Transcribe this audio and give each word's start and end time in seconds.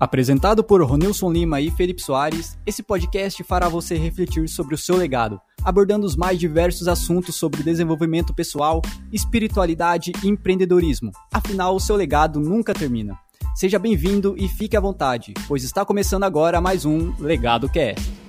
Apresentado 0.00 0.62
por 0.62 0.80
Ronilson 0.80 1.32
Lima 1.32 1.60
e 1.60 1.72
Felipe 1.72 2.00
Soares, 2.00 2.56
esse 2.64 2.84
podcast 2.84 3.42
fará 3.42 3.68
você 3.68 3.96
refletir 3.96 4.48
sobre 4.48 4.76
o 4.76 4.78
seu 4.78 4.96
legado, 4.96 5.40
abordando 5.64 6.06
os 6.06 6.14
mais 6.14 6.38
diversos 6.38 6.86
assuntos 6.86 7.34
sobre 7.34 7.64
desenvolvimento 7.64 8.32
pessoal, 8.32 8.80
espiritualidade 9.12 10.12
e 10.22 10.28
empreendedorismo. 10.28 11.10
Afinal, 11.32 11.74
o 11.74 11.80
seu 11.80 11.96
legado 11.96 12.38
nunca 12.38 12.72
termina. 12.72 13.18
Seja 13.56 13.76
bem-vindo 13.76 14.36
e 14.38 14.46
fique 14.46 14.76
à 14.76 14.80
vontade, 14.80 15.34
pois 15.48 15.64
está 15.64 15.84
começando 15.84 16.22
agora 16.22 16.60
mais 16.60 16.84
um 16.84 17.12
Legado 17.18 17.68
Cast. 17.68 18.27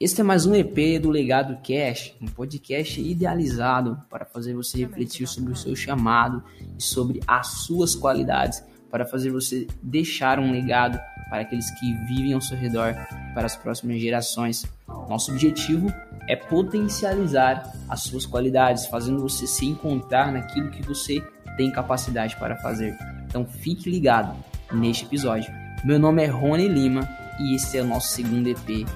Este 0.00 0.20
é 0.20 0.24
mais 0.24 0.46
um 0.46 0.54
EP 0.54 1.02
do 1.02 1.10
Legado 1.10 1.58
Cash, 1.60 2.14
um 2.22 2.26
podcast 2.28 3.00
idealizado 3.00 4.00
para 4.08 4.24
fazer 4.24 4.54
você 4.54 4.78
refletir 4.78 5.26
sobre 5.26 5.52
o 5.52 5.56
seu 5.56 5.74
chamado 5.74 6.40
e 6.78 6.80
sobre 6.80 7.20
as 7.26 7.64
suas 7.64 7.96
qualidades, 7.96 8.62
para 8.92 9.04
fazer 9.04 9.32
você 9.32 9.66
deixar 9.82 10.38
um 10.38 10.52
legado 10.52 11.00
para 11.28 11.40
aqueles 11.40 11.68
que 11.80 11.92
vivem 12.06 12.32
ao 12.32 12.40
seu 12.40 12.56
redor, 12.56 12.94
para 13.34 13.46
as 13.46 13.56
próximas 13.56 14.00
gerações. 14.00 14.64
Nosso 14.86 15.32
objetivo 15.32 15.92
é 16.28 16.36
potencializar 16.36 17.68
as 17.88 18.02
suas 18.02 18.24
qualidades, 18.24 18.86
fazendo 18.86 19.20
você 19.20 19.48
se 19.48 19.66
encontrar 19.66 20.30
naquilo 20.30 20.70
que 20.70 20.86
você 20.86 21.20
tem 21.56 21.72
capacidade 21.72 22.36
para 22.36 22.54
fazer. 22.58 22.96
Então 23.26 23.44
fique 23.44 23.90
ligado 23.90 24.36
neste 24.72 25.04
episódio. 25.04 25.52
Meu 25.84 25.98
nome 25.98 26.22
é 26.22 26.26
Rony 26.26 26.68
Lima 26.68 27.00
e 27.40 27.56
esse 27.56 27.78
é 27.78 27.82
o 27.82 27.86
nosso 27.86 28.12
segundo 28.12 28.48
EP 28.48 28.86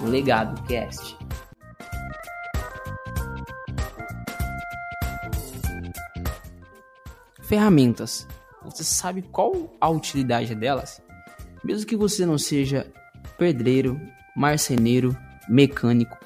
o 0.00 0.06
Legado 0.06 0.60
Cast. 0.62 1.16
Ferramentas. 7.42 8.26
Você 8.64 8.82
sabe 8.82 9.22
qual 9.22 9.76
a 9.80 9.88
utilidade 9.88 10.54
delas? 10.54 11.00
Mesmo 11.64 11.86
que 11.86 11.96
você 11.96 12.26
não 12.26 12.36
seja 12.36 12.86
pedreiro, 13.38 14.00
marceneiro, 14.34 15.16
mecânico, 15.48 16.18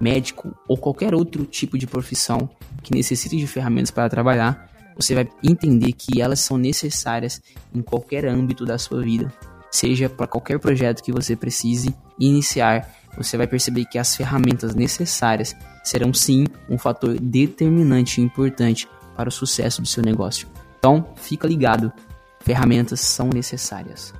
médico 0.00 0.56
ou 0.66 0.76
qualquer 0.76 1.14
outro 1.14 1.44
tipo 1.44 1.78
de 1.78 1.86
profissão 1.86 2.48
que 2.82 2.94
necessite 2.94 3.36
de 3.36 3.46
ferramentas 3.46 3.90
para 3.90 4.08
trabalhar, 4.08 4.70
você 4.96 5.14
vai 5.14 5.28
entender 5.42 5.92
que 5.92 6.20
elas 6.20 6.40
são 6.40 6.56
necessárias 6.56 7.42
em 7.74 7.82
qualquer 7.82 8.26
âmbito 8.26 8.64
da 8.64 8.78
sua 8.78 9.02
vida, 9.02 9.32
seja 9.70 10.08
para 10.08 10.26
qualquer 10.26 10.58
projeto 10.58 11.02
que 11.02 11.12
você 11.12 11.34
precise 11.36 11.94
iniciar 12.18 12.88
você 13.16 13.36
vai 13.36 13.46
perceber 13.46 13.84
que 13.84 13.98
as 13.98 14.16
ferramentas 14.16 14.74
necessárias 14.74 15.56
serão 15.82 16.12
sim 16.12 16.44
um 16.68 16.78
fator 16.78 17.18
determinante 17.20 18.20
e 18.20 18.24
importante 18.24 18.88
para 19.16 19.28
o 19.28 19.32
sucesso 19.32 19.80
do 19.80 19.88
seu 19.88 20.02
negócio. 20.02 20.48
Então, 20.78 21.06
fica 21.16 21.46
ligado, 21.46 21.92
ferramentas 22.40 23.00
são 23.00 23.28
necessárias. 23.28 24.12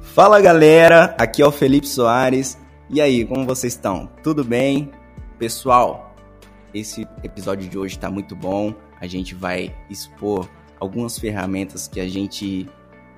Fala 0.00 0.40
galera, 0.40 1.14
aqui 1.18 1.42
é 1.42 1.46
o 1.46 1.50
Felipe 1.50 1.88
Soares. 1.88 2.56
E 2.88 3.00
aí, 3.00 3.24
como 3.24 3.44
vocês 3.44 3.72
estão? 3.72 4.08
Tudo 4.22 4.44
bem? 4.44 4.92
Pessoal, 5.38 6.14
esse 6.72 7.06
episódio 7.22 7.68
de 7.68 7.76
hoje 7.76 7.96
está 7.96 8.10
muito 8.10 8.36
bom. 8.36 8.72
A 9.00 9.06
gente 9.06 9.34
vai 9.34 9.74
expor 9.90 10.48
algumas 10.78 11.18
ferramentas 11.18 11.88
que 11.88 11.98
a 11.98 12.08
gente 12.08 12.68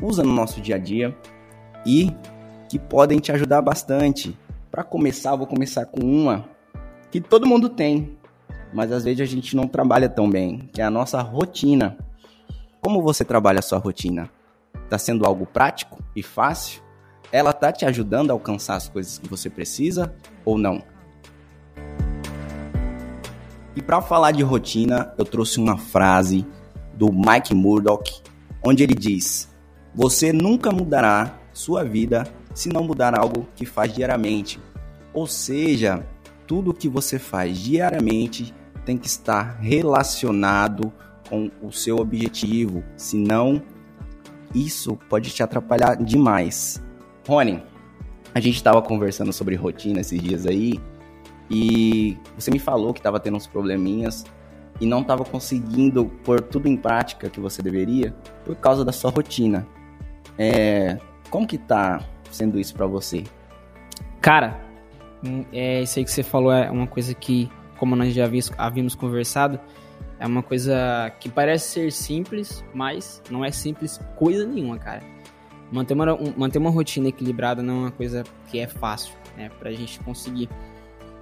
usa 0.01 0.23
no 0.23 0.33
nosso 0.33 0.61
dia 0.61 0.77
a 0.77 0.79
dia 0.79 1.17
e 1.85 2.13
que 2.69 2.79
podem 2.79 3.19
te 3.19 3.33
ajudar 3.33 3.63
bastante. 3.63 4.37
Para 4.71 4.83
começar, 4.83 5.37
vou 5.37 5.47
começar 5.47 5.87
com 5.87 6.01
uma 6.01 6.45
que 7.11 7.21
todo 7.21 7.47
mundo 7.47 7.69
tem, 7.69 8.17
mas 8.73 8.93
às 8.93 9.05
vezes 9.05 9.21
a 9.21 9.25
gente 9.25 9.56
não 9.56 9.67
trabalha 9.67 10.09
tão 10.09 10.29
bem, 10.29 10.69
que 10.73 10.83
é 10.83 10.85
a 10.85 10.91
nossa 10.91 11.23
rotina. 11.23 11.97
Como 12.81 13.03
você 13.03 13.25
trabalha 13.25 13.61
a 13.61 13.62
sua 13.62 13.79
rotina? 13.79 14.29
Está 14.85 14.99
sendo 14.99 15.25
algo 15.25 15.47
prático 15.47 16.03
e 16.15 16.23
fácil? 16.23 16.83
Ela 17.33 17.51
está 17.51 17.73
te 17.73 17.85
ajudando 17.85 18.31
a 18.31 18.35
alcançar 18.35 18.77
as 18.77 18.89
coisas 18.89 19.19
que 19.19 19.29
você 19.29 19.49
precisa 19.49 20.15
ou 20.45 20.59
não? 20.59 20.83
E 23.75 23.83
para 23.83 24.01
falar 24.01 24.33
de 24.33 24.43
rotina, 24.43 25.12
eu 25.19 25.25
trouxe 25.25 25.59
uma 25.59 25.77
frase 25.77 26.47
do 26.95 27.12
Mike 27.12 27.55
Murdock, 27.55 28.23
onde 28.65 28.83
ele 28.83 28.95
diz: 28.95 29.55
você 29.97 30.31
nunca 30.31 30.71
mudará 30.71 31.39
sua 31.55 31.83
vida 31.83 32.29
se 32.53 32.69
não 32.69 32.84
mudar 32.84 33.19
algo 33.19 33.49
que 33.57 33.65
faz 33.65 33.95
diariamente. 33.95 34.61
Ou 35.11 35.27
seja, 35.27 36.07
tudo 36.47 36.75
que 36.75 36.87
você 36.87 37.19
faz 37.19 37.59
diariamente 37.59 38.55
tem 38.85 38.99
que 38.99 39.06
estar 39.06 39.59
relacionado 39.59 40.93
com 41.31 41.51
o 41.62 41.73
seu 41.73 41.97
objetivo, 41.97 42.85
senão 42.95 43.62
isso 44.55 44.99
pode 45.09 45.31
te 45.31 45.43
atrapalhar 45.43 45.97
demais. 45.97 46.83
Rony, 47.27 47.62
a 48.35 48.39
gente 48.39 48.56
estava 48.56 48.83
conversando 48.83 49.33
sobre 49.33 49.56
rotina 49.56 50.01
esses 50.03 50.21
dias 50.21 50.47
aí 50.47 50.79
e 51.51 52.19
você 52.39 52.51
me 52.51 52.59
falou 52.59 52.93
que 52.93 53.01
estava 53.01 53.19
tendo 53.19 53.39
uns 53.39 53.47
probleminhas 53.47 54.27
e 54.79 54.85
não 54.85 55.01
estava 55.01 55.25
conseguindo 55.25 56.05
pôr 56.23 56.43
tudo 56.43 56.69
em 56.69 56.77
prática 56.77 57.31
que 57.31 57.41
você 57.41 57.62
deveria 57.62 58.15
por 58.45 58.55
causa 58.56 58.85
da 58.85 58.93
sua 58.93 59.11
rotina. 59.11 59.67
É, 60.39 60.99
como 61.31 61.47
que 61.47 61.59
tá 61.59 62.01
sendo 62.31 62.59
isso 62.59 62.75
para 62.75 62.87
você? 62.87 63.25
Cara, 64.21 64.61
hum, 65.25 65.45
é 65.53 65.83
isso 65.83 65.99
aí 65.99 66.05
que 66.05 66.11
você 66.11 66.23
falou 66.23 66.53
é 66.53 66.71
uma 66.71 66.87
coisa 66.87 67.15
que, 67.15 67.51
como 67.79 67.97
nós 67.97 68.13
já 68.13 68.29
havíamos 68.59 68.95
conversado, 68.95 69.61
é 70.19 70.27
uma 70.27 70.43
coisa 70.43 71.13
que 71.21 71.29
parece 71.29 71.69
ser 71.69 71.93
simples, 71.93 72.65
mas 72.75 73.23
não 73.31 73.45
é 73.45 73.51
simples 73.51 74.01
coisa 74.17 74.47
nenhuma, 74.47 74.79
cara. 74.79 75.03
Manter 75.71 75.95
uma, 75.95 76.19
manter 76.37 76.59
uma 76.59 76.71
rotina 76.71 77.09
equilibrada 77.09 77.63
não 77.63 77.75
é 77.75 77.79
uma 77.79 77.91
coisa 77.91 78.25
que 78.49 78.59
é 78.59 78.67
fácil, 78.67 79.15
né, 79.37 79.51
pra 79.59 79.73
gente 79.73 80.01
conseguir. 80.01 80.49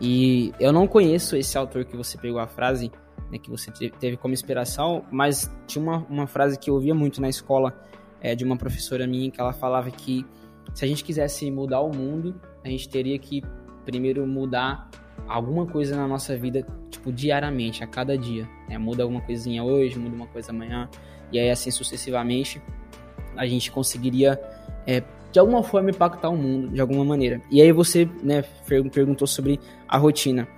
E 0.01 0.53
eu 0.61 0.73
não 0.73 0.87
conheço 0.87 1.37
esse 1.37 1.57
autor 1.57 1.85
que 1.85 1.97
você 1.97 2.19
pegou 2.19 2.39
a 2.39 2.47
frase, 2.47 2.93
né, 3.31 3.39
que 3.39 3.51
você 3.51 3.71
teve 3.71 4.17
como 4.17 4.35
inspiração, 4.35 5.05
mas 5.11 5.51
tinha 5.67 5.83
uma, 5.83 6.07
uma 6.09 6.27
frase 6.27 6.59
que 6.59 6.71
eu 6.71 6.75
ouvia 6.75 6.95
muito 6.95 7.21
na 7.21 7.29
escola, 7.29 7.75
é, 8.25 8.35
de 8.35 8.43
uma 8.43 8.57
professora 8.57 9.07
minha 9.07 9.31
que 9.31 9.39
ela 9.39 9.53
falava 9.53 9.91
que 9.91 10.25
se 10.73 10.83
a 10.83 10.89
gente 10.89 11.05
quisesse 11.05 11.51
mudar 11.51 11.83
o 11.83 11.95
mundo, 11.95 12.35
a 12.65 12.69
gente 12.69 12.89
teria 12.89 13.19
que 13.19 13.43
primeiro 13.85 14.27
mudar 14.27 14.91
alguma 15.29 15.67
coisa 15.67 15.95
na 15.95 16.09
nossa 16.09 16.35
vida, 16.35 16.67
tipo, 16.91 17.13
diariamente, 17.13 17.85
a 17.85 17.87
cada 17.87 18.17
dia. 18.17 18.49
Né? 18.67 18.79
Muda 18.79 19.03
alguma 19.03 19.21
coisinha 19.21 19.63
hoje, 19.63 19.99
muda 19.99 20.17
uma 20.17 20.27
coisa 20.27 20.53
amanhã, 20.53 20.89
e 21.31 21.39
aí 21.39 21.51
assim 21.51 21.71
sucessivamente 21.71 22.63
a 23.37 23.47
gente 23.47 23.71
conseguiria, 23.71 24.41
é, 24.87 25.03
de 25.31 25.39
alguma 25.39 25.63
forma, 25.63 25.91
impactar 25.91 26.31
o 26.31 26.37
mundo, 26.37 26.69
de 26.69 26.81
alguma 26.81 27.05
maneira. 27.05 27.43
E 27.51 27.61
aí 27.61 27.73
você, 27.73 28.09
né, 28.23 28.43
perguntou 28.67 29.27
sobre 29.27 29.61
a 29.87 29.99
rotina. 29.99 30.49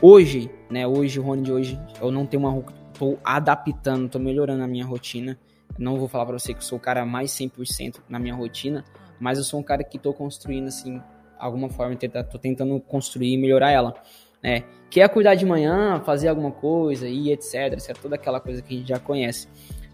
Hoje, 0.00 0.48
né, 0.70 0.86
hoje, 0.86 1.18
Rony 1.18 1.42
de 1.42 1.52
hoje, 1.52 1.80
eu 2.00 2.12
não 2.12 2.24
tenho 2.24 2.46
uma... 2.46 2.62
Tô 2.96 3.18
adaptando, 3.24 4.08
tô 4.08 4.18
melhorando 4.18 4.62
a 4.62 4.66
minha 4.66 4.84
rotina. 4.84 5.36
Não 5.78 5.96
vou 5.96 6.08
falar 6.08 6.26
para 6.26 6.38
você 6.38 6.52
que 6.52 6.60
eu 6.60 6.64
sou 6.64 6.78
o 6.78 6.80
cara 6.80 7.04
mais 7.04 7.30
100% 7.30 8.00
na 8.08 8.18
minha 8.18 8.34
rotina, 8.34 8.84
mas 9.20 9.38
eu 9.38 9.44
sou 9.44 9.60
um 9.60 9.62
cara 9.62 9.82
que 9.84 9.98
tô 9.98 10.12
construindo 10.12 10.68
assim, 10.68 11.00
alguma 11.38 11.68
forma, 11.68 11.96
tô 12.30 12.38
tentando 12.38 12.78
construir 12.80 13.34
e 13.34 13.38
melhorar 13.38 13.70
ela, 13.70 13.94
né? 14.42 14.64
Que 14.90 15.00
é 15.00 15.08
cuidar 15.08 15.34
de 15.34 15.44
manhã, 15.44 16.00
fazer 16.00 16.28
alguma 16.28 16.50
coisa 16.50 17.08
e 17.08 17.32
etc, 17.32 17.72
etc, 17.72 17.96
toda 17.98 18.14
aquela 18.14 18.40
coisa 18.40 18.62
que 18.62 18.74
a 18.74 18.78
gente 18.78 18.88
já 18.88 18.98
conhece. 18.98 19.48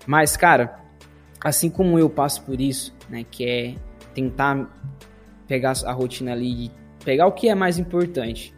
Mas, 0.06 0.36
cara, 0.36 0.80
assim 1.42 1.70
como 1.70 1.98
eu 1.98 2.08
passo 2.10 2.42
por 2.42 2.60
isso, 2.60 2.94
né, 3.08 3.24
que 3.28 3.48
é 3.48 3.74
tentar 4.14 4.68
pegar 5.46 5.74
a 5.84 5.92
rotina 5.92 6.32
ali, 6.32 6.70
pegar 7.04 7.26
o 7.26 7.32
que 7.32 7.48
é 7.48 7.54
mais 7.54 7.78
importante, 7.78 8.54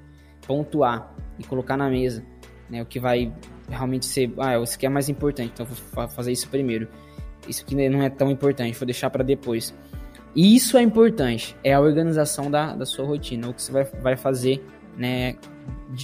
pontuar 0.47 1.15
e 1.39 1.45
colocar 1.45 1.77
na 1.77 1.89
mesa, 1.89 2.25
né, 2.69 2.83
o 2.83 2.87
que 2.87 3.01
vai 3.01 3.33
realmente 3.69 4.07
ser, 4.07 4.33
ah, 4.39 4.59
isso 4.59 4.77
aqui 4.77 4.87
é 4.87 4.89
mais 4.89 5.09
importante, 5.09 5.53
então 5.55 5.67
vou 5.67 6.09
fazer 6.09 6.33
isso 6.33 6.49
primeiro. 6.49 6.89
Isso 7.49 7.63
aqui 7.63 7.75
não 7.89 8.03
é 8.03 8.11
tão 8.11 8.31
importante, 8.31 8.77
vou 8.79 8.87
deixar 8.87 9.11
para 9.11 9.23
depois. 9.23 9.75
E 10.35 10.57
isso 10.57 10.77
é 10.77 10.83
importante, 10.83 11.57
é 11.63 11.73
a 11.73 11.81
organização 11.81 12.51
da, 12.51 12.75
da 12.75 12.85
sua 12.85 13.07
rotina, 13.07 13.49
o 13.49 13.55
que 13.55 13.63
você 13.63 13.71
vai, 13.71 13.85
vai 13.85 14.17
fazer, 14.17 14.65
né, 14.97 15.37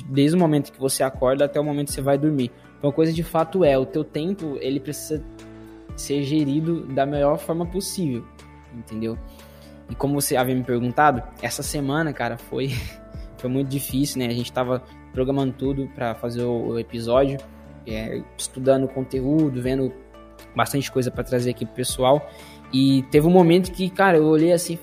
desde 0.07 0.37
o 0.37 0.39
momento 0.39 0.71
que 0.71 0.79
você 0.79 1.03
acorda 1.03 1.47
até 1.47 1.59
o 1.59 1.65
momento 1.65 1.89
que 1.89 1.95
você 1.95 2.03
vai 2.03 2.17
dormir. 2.17 2.53
Uma 2.81 2.93
coisa 2.93 3.13
de 3.13 3.25
fato 3.25 3.65
é, 3.65 3.77
o 3.77 3.85
teu 3.85 4.05
tempo, 4.05 4.57
ele 4.61 4.79
precisa 4.79 5.23
ser 5.97 6.23
gerido 6.23 6.87
da 6.87 7.05
melhor 7.05 7.39
forma 7.39 7.67
possível, 7.67 8.25
entendeu? 8.73 9.19
E 9.89 9.95
como 9.97 10.21
você 10.21 10.37
havia 10.37 10.55
me 10.55 10.63
perguntado, 10.63 11.23
essa 11.43 11.63
semana, 11.63 12.13
cara, 12.13 12.39
foi, 12.39 12.71
foi 13.37 13.51
muito 13.51 13.69
difícil, 13.69 14.21
né? 14.21 14.27
A 14.27 14.33
gente 14.33 14.53
tava 14.53 14.83
programando 15.13 15.53
tudo 15.53 15.89
para 15.89 16.15
fazer 16.15 16.45
o, 16.45 16.69
o 16.69 16.79
episódio, 16.79 17.39
é, 17.85 18.23
estudando 18.39 18.87
conteúdo, 18.87 19.61
vendo 19.61 19.93
bastante 20.55 20.91
coisa 20.91 21.11
para 21.11 21.25
trazer 21.25 21.50
aqui 21.50 21.64
pro 21.64 21.75
pessoal. 21.75 22.31
E 22.73 23.02
teve 23.11 23.26
um 23.26 23.31
momento 23.31 23.73
que, 23.73 23.91
cara, 23.91 24.19
eu 24.19 24.26
olhei 24.26 24.52
assim, 24.52 24.79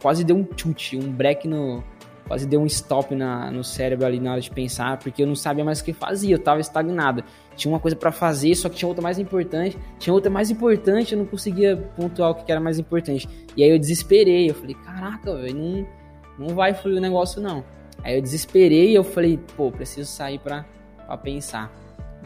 quase 0.00 0.24
deu 0.24 0.36
um 0.36 0.46
chute, 0.56 0.96
um 0.96 1.10
break 1.10 1.48
no, 1.48 1.82
quase 2.26 2.46
deu 2.46 2.60
um 2.60 2.66
stop 2.66 3.14
na, 3.14 3.50
no 3.50 3.62
cérebro 3.62 4.06
ali 4.06 4.20
na 4.20 4.32
hora 4.32 4.40
de 4.40 4.50
pensar, 4.50 4.98
porque 4.98 5.22
eu 5.22 5.26
não 5.26 5.34
sabia 5.34 5.64
mais 5.64 5.80
o 5.80 5.84
que 5.84 5.92
fazia, 5.92 6.34
eu 6.34 6.38
tava 6.38 6.60
estagnado. 6.60 7.24
Tinha 7.56 7.72
uma 7.72 7.80
coisa 7.80 7.96
para 7.96 8.10
fazer, 8.12 8.54
só 8.54 8.68
que 8.68 8.76
tinha 8.76 8.88
outra 8.88 9.02
mais 9.02 9.18
importante, 9.18 9.78
tinha 9.98 10.12
outra 10.12 10.30
mais 10.30 10.50
importante, 10.50 11.12
eu 11.12 11.18
não 11.18 11.26
conseguia 11.26 11.76
pontuar 11.96 12.30
o 12.30 12.34
que 12.34 12.50
era 12.50 12.60
mais 12.60 12.78
importante. 12.78 13.28
E 13.56 13.62
aí 13.62 13.70
eu 13.70 13.78
desesperei, 13.78 14.48
eu 14.48 14.54
falei, 14.54 14.74
caraca, 14.74 15.34
velho, 15.36 15.54
não, 15.58 15.86
não 16.38 16.54
vai 16.54 16.74
fluir 16.74 16.96
o 16.96 17.00
negócio 17.00 17.40
não. 17.40 17.64
Aí 18.02 18.16
eu 18.16 18.22
desesperei 18.22 18.90
e 18.90 18.94
eu 18.94 19.04
falei, 19.04 19.38
pô, 19.56 19.70
preciso 19.70 20.10
sair 20.10 20.38
pra, 20.38 20.64
pra 21.06 21.16
pensar, 21.16 21.70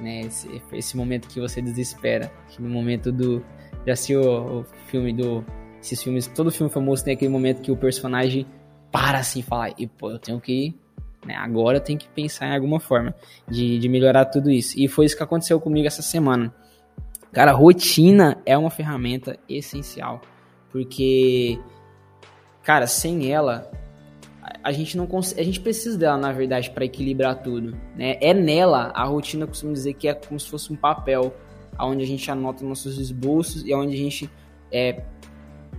né? 0.01 0.21
Esse, 0.21 0.63
esse 0.73 0.97
momento 0.97 1.29
que 1.29 1.41
você 1.41 1.61
desespera, 1.61 2.31
aquele 2.49 2.69
momento 2.69 3.13
do... 3.13 3.45
Já 3.87 3.93
assistiu 3.93 4.21
o, 4.23 4.61
o 4.61 4.65
filme 4.87 5.13
do... 5.13 5.45
Esses 5.81 6.03
filmes, 6.03 6.27
todo 6.27 6.51
filme 6.51 6.73
famoso 6.73 7.05
tem 7.05 7.15
aquele 7.15 7.31
momento 7.31 7.63
que 7.63 7.71
o 7.71 7.77
personagem 7.77 8.47
para 8.91 9.19
assim 9.19 9.43
fala, 9.43 9.73
e 9.79 9.87
pô, 9.87 10.11
eu 10.11 10.19
tenho 10.19 10.41
que 10.41 10.75
né, 11.27 11.35
agora 11.35 11.79
eu 11.79 11.81
tenho 11.81 11.99
que 11.99 12.09
pensar 12.09 12.47
em 12.47 12.55
alguma 12.55 12.79
forma 12.79 13.15
de, 13.49 13.79
de 13.79 13.89
melhorar 13.89 14.27
tudo 14.27 14.51
isso. 14.51 14.79
E 14.79 14.87
foi 14.87 15.07
isso 15.07 15.17
que 15.17 15.23
aconteceu 15.23 15.61
comigo 15.61 15.87
essa 15.87 16.03
semana. 16.03 16.55
Cara, 17.33 17.53
rotina 17.53 18.41
é 18.47 18.57
uma 18.57 18.71
ferramenta 18.71 19.37
essencial. 19.49 20.23
Porque, 20.71 21.59
cara, 22.63 22.87
sem 22.87 23.31
ela, 23.31 23.71
a 24.67 24.73
gente 24.73 24.97
não 24.97 25.09
a 25.39 25.43
gente 25.45 25.61
precisa 25.61 25.97
dela 25.97 26.17
na 26.17 26.33
verdade 26.33 26.71
para 26.71 26.85
equilibrar 26.85 27.41
tudo, 27.41 27.79
né? 27.95 28.17
É 28.21 28.35
nela, 28.35 28.91
a 28.97 29.05
rotina 29.05 29.47
costumo 29.47 29.73
dizer 29.73 29.95
que 29.95 30.09
é 30.09 30.15
como 30.15 30.41
se 30.41 30.51
fosse 30.51 30.73
um 30.73 30.77
papel 30.77 31.33
onde 31.79 32.03
a 32.03 32.07
gente 32.07 32.29
anota 32.33 32.65
nossos 32.65 32.99
esboços 32.99 33.65
e 33.65 33.73
onde 33.73 33.95
a 33.95 33.97
gente 33.97 34.29
é, 34.73 35.05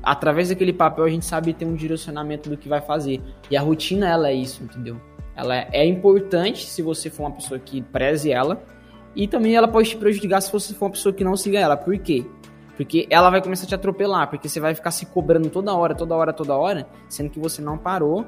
através 0.02 0.48
daquele 0.48 0.72
papel 0.72 1.04
a 1.04 1.10
gente 1.10 1.26
sabe 1.26 1.52
ter 1.52 1.66
um 1.66 1.76
direcionamento 1.76 2.50
do 2.50 2.56
que 2.56 2.70
vai 2.70 2.80
fazer. 2.80 3.22
E 3.52 3.58
a 3.58 3.62
rotina 3.62 4.08
ela 4.08 4.30
é 4.30 4.34
isso, 4.34 4.64
entendeu? 4.64 5.02
Ela 5.36 5.68
é 5.74 5.86
importante 5.86 6.66
se 6.66 6.82
você 6.82 7.10
for 7.10 7.24
uma 7.24 7.32
pessoa 7.32 7.60
que 7.60 7.82
preze 7.82 8.32
ela 8.32 8.64
e 9.14 9.28
também 9.28 9.54
ela 9.54 9.68
pode 9.68 9.90
te 9.90 9.98
prejudicar 9.98 10.40
se 10.40 10.50
você 10.50 10.74
for 10.74 10.86
uma 10.86 10.92
pessoa 10.92 11.12
que 11.12 11.26
não 11.26 11.36
siga 11.36 11.60
ela. 11.60 11.76
Por 11.76 11.98
quê? 11.98 12.26
Porque 12.78 13.06
ela 13.10 13.30
vai 13.30 13.42
começar 13.42 13.66
a 13.66 13.68
te 13.68 13.76
atropelar, 13.76 14.30
porque 14.30 14.48
você 14.48 14.62
vai 14.62 14.74
ficar 14.74 14.92
se 14.92 15.06
cobrando 15.08 15.50
toda 15.50 15.76
hora, 15.76 15.94
toda 15.94 16.16
hora, 16.16 16.32
toda 16.32 16.56
hora, 16.56 16.88
sendo 17.10 17.30
que 17.30 17.40
você 17.40 17.62
não 17.62 17.78
parou 17.78 18.26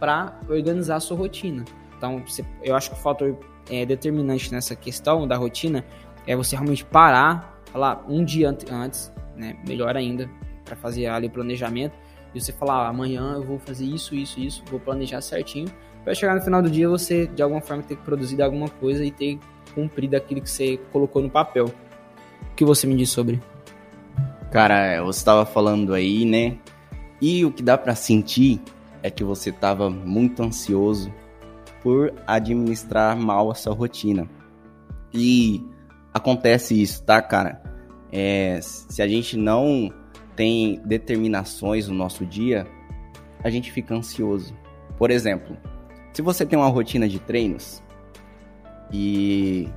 para 0.00 0.40
organizar 0.48 0.96
a 0.96 1.00
sua 1.00 1.16
rotina. 1.16 1.64
Então, 1.96 2.24
eu 2.64 2.74
acho 2.74 2.90
que 2.90 2.96
o 2.96 2.98
fator 2.98 3.38
é, 3.70 3.84
determinante 3.84 4.50
nessa 4.50 4.74
questão 4.74 5.28
da 5.28 5.36
rotina 5.36 5.84
é 6.26 6.34
você 6.34 6.56
realmente 6.56 6.84
parar, 6.84 7.60
falar 7.66 8.04
um 8.08 8.24
dia 8.24 8.48
antes, 8.48 9.12
né, 9.36 9.56
melhor 9.66 9.96
ainda, 9.96 10.28
para 10.64 10.74
fazer 10.74 11.06
ali 11.06 11.26
o 11.26 11.30
planejamento, 11.30 11.94
e 12.34 12.40
você 12.40 12.52
falar, 12.52 12.86
ah, 12.86 12.88
amanhã 12.88 13.34
eu 13.34 13.42
vou 13.42 13.58
fazer 13.58 13.84
isso, 13.84 14.14
isso, 14.14 14.40
isso, 14.40 14.62
vou 14.70 14.80
planejar 14.80 15.20
certinho, 15.20 15.68
para 16.02 16.14
chegar 16.14 16.34
no 16.34 16.40
final 16.40 16.62
do 16.62 16.70
dia 16.70 16.88
você, 16.88 17.26
de 17.26 17.42
alguma 17.42 17.60
forma, 17.60 17.82
ter 17.82 17.96
produzido 17.98 18.42
alguma 18.42 18.68
coisa 18.68 19.04
e 19.04 19.10
ter 19.10 19.38
cumprido 19.74 20.16
aquilo 20.16 20.40
que 20.40 20.50
você 20.50 20.78
colocou 20.90 21.20
no 21.20 21.28
papel. 21.28 21.66
O 21.66 22.54
que 22.56 22.64
você 22.64 22.86
me 22.86 22.96
diz 22.96 23.10
sobre? 23.10 23.40
Cara, 24.50 25.02
você 25.02 25.18
estava 25.18 25.44
falando 25.44 25.92
aí, 25.92 26.24
né? 26.24 26.56
E 27.20 27.44
o 27.44 27.52
que 27.52 27.62
dá 27.62 27.76
para 27.76 27.94
sentir 27.94 28.60
é 29.02 29.10
que 29.10 29.24
você 29.24 29.50
estava 29.50 29.88
muito 29.90 30.42
ansioso 30.42 31.12
por 31.82 32.12
administrar 32.26 33.16
mal 33.16 33.50
a 33.50 33.54
sua 33.54 33.74
rotina. 33.74 34.28
E 35.12 35.64
acontece 36.12 36.80
isso, 36.80 37.02
tá, 37.04 37.20
cara? 37.22 37.62
É, 38.12 38.60
se 38.62 39.00
a 39.02 39.08
gente 39.08 39.36
não 39.36 39.92
tem 40.36 40.80
determinações 40.84 41.88
no 41.88 41.94
nosso 41.94 42.26
dia, 42.26 42.66
a 43.42 43.50
gente 43.50 43.72
fica 43.72 43.94
ansioso. 43.94 44.54
Por 44.98 45.10
exemplo, 45.10 45.56
se 46.12 46.22
você 46.22 46.44
tem 46.44 46.58
uma 46.58 46.68
rotina 46.68 47.08
de 47.08 47.18
treinos 47.18 47.82
e 48.92 49.68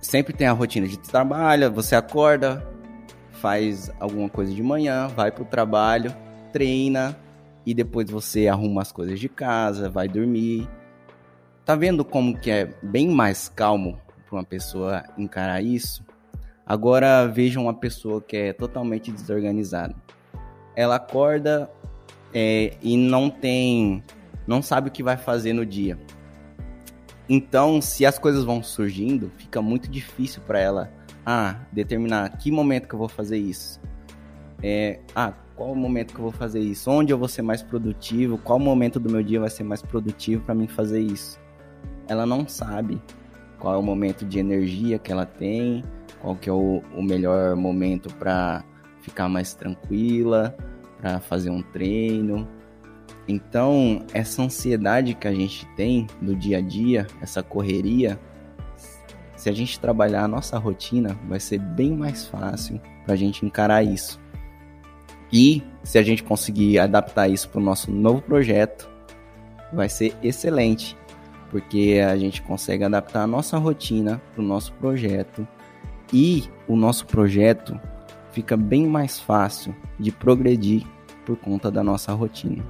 sempre 0.00 0.32
tem 0.32 0.46
a 0.46 0.52
rotina 0.52 0.88
de 0.88 0.98
trabalho, 0.98 1.72
você 1.72 1.94
acorda, 1.94 2.66
faz 3.32 3.90
alguma 4.00 4.28
coisa 4.28 4.52
de 4.52 4.62
manhã, 4.62 5.08
vai 5.08 5.30
pro 5.30 5.44
trabalho, 5.44 6.14
treina 6.52 7.16
e 7.66 7.74
depois 7.74 8.10
você 8.10 8.48
arruma 8.48 8.82
as 8.82 8.92
coisas 8.92 9.18
de 9.18 9.28
casa, 9.28 9.88
vai 9.88 10.08
dormir. 10.08 10.68
Tá 11.64 11.74
vendo 11.74 12.04
como 12.04 12.38
que 12.38 12.50
é 12.50 12.74
bem 12.82 13.08
mais 13.08 13.48
calmo 13.48 13.98
para 14.28 14.38
uma 14.38 14.44
pessoa 14.44 15.04
encarar 15.16 15.62
isso? 15.62 16.04
Agora 16.66 17.26
veja 17.26 17.60
uma 17.60 17.74
pessoa 17.74 18.20
que 18.20 18.36
é 18.36 18.52
totalmente 18.52 19.12
desorganizada. 19.12 19.94
Ela 20.74 20.96
acorda 20.96 21.70
é, 22.32 22.76
e 22.82 22.96
não 22.96 23.30
tem, 23.30 24.02
não 24.46 24.60
sabe 24.62 24.88
o 24.88 24.92
que 24.92 25.02
vai 25.02 25.16
fazer 25.16 25.52
no 25.52 25.64
dia. 25.64 25.98
Então, 27.28 27.80
se 27.80 28.04
as 28.04 28.18
coisas 28.18 28.44
vão 28.44 28.62
surgindo, 28.62 29.30
fica 29.38 29.62
muito 29.62 29.90
difícil 29.90 30.42
para 30.46 30.58
ela, 30.58 30.92
ah, 31.24 31.56
determinar 31.72 32.36
que 32.36 32.50
momento 32.50 32.86
que 32.86 32.94
eu 32.94 32.98
vou 32.98 33.08
fazer 33.08 33.38
isso. 33.38 33.80
É, 34.62 35.00
ah, 35.14 35.32
qual 35.56 35.70
o 35.70 35.76
momento 35.76 36.12
que 36.12 36.20
eu 36.20 36.24
vou 36.24 36.32
fazer 36.32 36.60
isso? 36.60 36.90
Onde 36.90 37.12
eu 37.12 37.18
vou 37.18 37.28
ser 37.28 37.42
mais 37.42 37.62
produtivo? 37.62 38.38
Qual 38.38 38.58
momento 38.58 38.98
do 38.98 39.10
meu 39.10 39.22
dia 39.22 39.40
vai 39.40 39.50
ser 39.50 39.64
mais 39.64 39.82
produtivo 39.82 40.44
para 40.44 40.54
mim 40.54 40.66
fazer 40.66 41.00
isso? 41.00 41.38
Ela 42.08 42.26
não 42.26 42.46
sabe 42.48 43.00
qual 43.58 43.74
é 43.74 43.78
o 43.78 43.82
momento 43.82 44.24
de 44.24 44.38
energia 44.38 44.98
que 44.98 45.12
ela 45.12 45.24
tem, 45.24 45.84
qual 46.20 46.34
que 46.36 46.50
é 46.50 46.52
o, 46.52 46.82
o 46.94 47.02
melhor 47.02 47.54
momento 47.56 48.12
para 48.14 48.64
ficar 49.00 49.28
mais 49.28 49.54
tranquila, 49.54 50.54
para 50.98 51.20
fazer 51.20 51.50
um 51.50 51.62
treino. 51.62 52.48
Então, 53.28 54.04
essa 54.12 54.42
ansiedade 54.42 55.14
que 55.14 55.28
a 55.28 55.32
gente 55.32 55.66
tem 55.76 56.06
no 56.20 56.34
dia 56.34 56.58
a 56.58 56.60
dia, 56.60 57.06
essa 57.22 57.42
correria, 57.42 58.18
se 59.36 59.48
a 59.48 59.52
gente 59.52 59.78
trabalhar 59.78 60.24
a 60.24 60.28
nossa 60.28 60.58
rotina, 60.58 61.18
vai 61.28 61.38
ser 61.38 61.58
bem 61.58 61.96
mais 61.96 62.26
fácil 62.26 62.80
para 63.04 63.14
a 63.14 63.16
gente 63.16 63.46
encarar 63.46 63.82
isso. 63.82 64.23
E 65.34 65.64
se 65.82 65.98
a 65.98 66.02
gente 66.02 66.22
conseguir 66.22 66.78
adaptar 66.78 67.28
isso 67.28 67.48
para 67.48 67.60
o 67.60 67.64
nosso 67.64 67.90
novo 67.90 68.22
projeto, 68.22 68.88
vai 69.72 69.88
ser 69.88 70.14
excelente, 70.22 70.96
porque 71.50 72.00
a 72.08 72.16
gente 72.16 72.40
consegue 72.40 72.84
adaptar 72.84 73.24
a 73.24 73.26
nossa 73.26 73.58
rotina 73.58 74.22
para 74.32 74.44
o 74.44 74.46
nosso 74.46 74.72
projeto 74.74 75.46
e 76.12 76.44
o 76.68 76.76
nosso 76.76 77.04
projeto 77.06 77.76
fica 78.30 78.56
bem 78.56 78.86
mais 78.86 79.18
fácil 79.18 79.74
de 79.98 80.12
progredir 80.12 80.86
por 81.26 81.36
conta 81.36 81.68
da 81.68 81.82
nossa 81.82 82.12
rotina. 82.12 82.64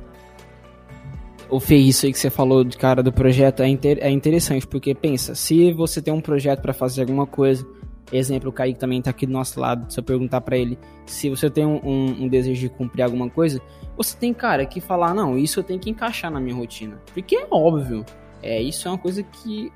O 1.50 1.61
Fê, 1.61 1.77
isso 1.77 2.07
aí 2.07 2.12
que 2.12 2.19
você 2.19 2.31
falou, 2.31 2.65
de 2.65 2.79
cara, 2.79 3.03
do 3.03 3.12
projeto 3.12 3.62
é, 3.62 3.69
inter 3.69 3.99
é 4.00 4.11
interessante, 4.11 4.67
porque 4.67 4.95
pensa, 4.95 5.35
se 5.35 5.71
você 5.75 6.00
tem 6.00 6.15
um 6.15 6.21
projeto 6.21 6.62
para 6.62 6.73
fazer 6.73 7.03
alguma 7.03 7.27
coisa, 7.27 7.67
exemplo, 8.13 8.51
o 8.51 8.53
Kaique 8.53 8.79
também 8.79 9.01
tá 9.01 9.11
aqui 9.11 9.27
do 9.27 9.33
nosso 9.33 9.59
lado, 9.59 9.91
se 9.93 9.99
eu 9.99 10.05
perguntar 10.05 10.41
para 10.41 10.57
ele, 10.57 10.79
se 11.07 11.31
você 11.31 11.49
tem 11.51 11.65
um, 11.65 11.81
um, 11.85 12.25
um, 12.25 12.29
desejo 12.29 12.61
de 12.61 12.69
cumprir 12.69 13.03
alguma 13.03 13.29
coisa, 13.31 13.61
você 13.97 14.17
tem, 14.17 14.33
cara, 14.35 14.67
que 14.67 14.81
falar, 14.81 15.15
não, 15.15 15.39
isso 15.39 15.61
eu 15.61 15.65
tenho 15.65 15.81
que 15.81 15.91
encaixar 15.91 16.31
na 16.31 16.41
minha 16.41 16.55
rotina. 16.55 17.01
Porque 17.13 17.37
é 17.37 17.47
óbvio, 17.51 18.05
é, 18.43 18.61
isso 18.61 18.87
é 18.89 18.91
uma 18.91 18.99
coisa 18.99 19.23
que 19.23 19.73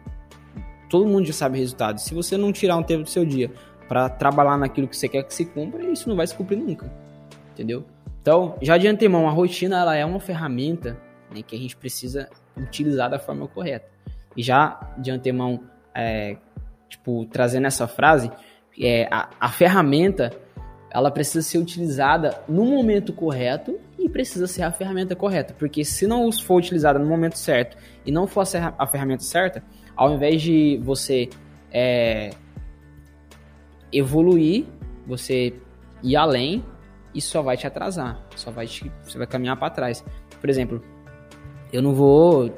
todo 0.89 1.07
mundo 1.07 1.27
já 1.27 1.33
sabe 1.33 1.57
o 1.57 1.61
resultado. 1.61 1.99
Se 2.01 2.15
você 2.15 2.37
não 2.37 2.53
tirar 2.53 2.77
um 2.77 2.83
tempo 2.83 3.05
do 3.05 3.11
seu 3.11 3.25
dia 3.25 3.51
para 3.89 4.09
trabalhar 4.09 4.59
naquilo 4.59 4.89
que 4.89 4.97
você 4.97 5.09
quer 5.09 5.23
que 5.23 5.35
se 5.35 5.45
cumpra, 5.45 5.83
isso 5.91 6.09
não 6.09 6.17
vai 6.17 6.27
se 6.27 6.35
cumprir 6.35 6.57
nunca. 6.57 6.93
Entendeu? 7.53 7.85
Então, 8.21 8.57
já 8.61 8.77
de 8.77 8.87
antemão, 8.87 9.29
a 9.29 9.31
rotina 9.31 9.81
ela 9.81 9.97
é 9.97 10.05
uma 10.05 10.21
ferramenta 10.21 11.01
né, 11.35 11.43
que 11.43 11.57
a 11.57 11.59
gente 11.59 11.77
precisa 11.77 12.29
utilizar 12.57 13.09
da 13.09 13.19
forma 13.19 13.49
correta. 13.49 13.89
E 14.37 14.43
já 14.43 14.95
de 14.99 15.11
antemão, 15.11 15.63
é, 15.95 16.37
tipo, 16.89 17.27
trazendo 17.27 17.67
essa 17.67 17.87
frase, 17.87 18.31
é, 18.81 19.09
a, 19.11 19.29
a 19.41 19.49
ferramenta 19.51 20.31
ela 20.91 21.11
precisa 21.11 21.43
ser 21.43 21.59
utilizada 21.59 22.43
no 22.49 22.65
momento 22.65 23.13
correto 23.13 23.79
e 23.99 24.09
precisa 24.09 24.47
ser 24.47 24.63
a 24.63 24.73
ferramenta 24.73 25.15
correta. 25.15 25.55
Porque 25.59 25.85
se 25.85 26.07
não 26.07 26.31
for 26.33 26.57
utilizada 26.57 26.99
no 26.99 27.07
momento 27.07 27.37
certo 27.37 27.77
e 28.07 28.11
não 28.11 28.27
for 28.27 28.45
a 28.79 28.87
ferramenta 28.87 29.23
certa, 29.23 29.63
ao 29.95 30.15
invés 30.15 30.41
de 30.41 30.81
você 30.83 31.29
é, 31.71 32.31
evoluir, 33.93 34.65
você 35.07 35.55
ir 36.03 36.17
além, 36.17 36.65
isso 37.15 37.31
só 37.31 37.43
vai 37.43 37.57
te 37.57 37.67
atrasar, 37.67 38.25
só 38.37 38.51
vai 38.51 38.67
te, 38.67 38.91
você 39.03 39.19
vai 39.19 39.27
caminhar 39.27 39.59
para 39.59 39.71
trás. 39.71 40.05
Por 40.41 40.49
exemplo, 40.49 40.83
eu 41.73 41.83
não 41.83 41.95
vou 41.95 42.51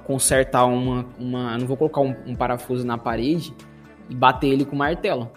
consertar 0.00 0.66
uma, 0.66 1.06
uma 1.18 1.58
não 1.58 1.66
vou 1.66 1.76
colocar 1.76 2.00
um, 2.00 2.14
um 2.26 2.34
parafuso 2.34 2.86
na 2.86 2.98
parede 2.98 3.54
e 4.08 4.14
bater 4.14 4.48
ele 4.48 4.64
com 4.64 4.76
martelo, 4.76 5.30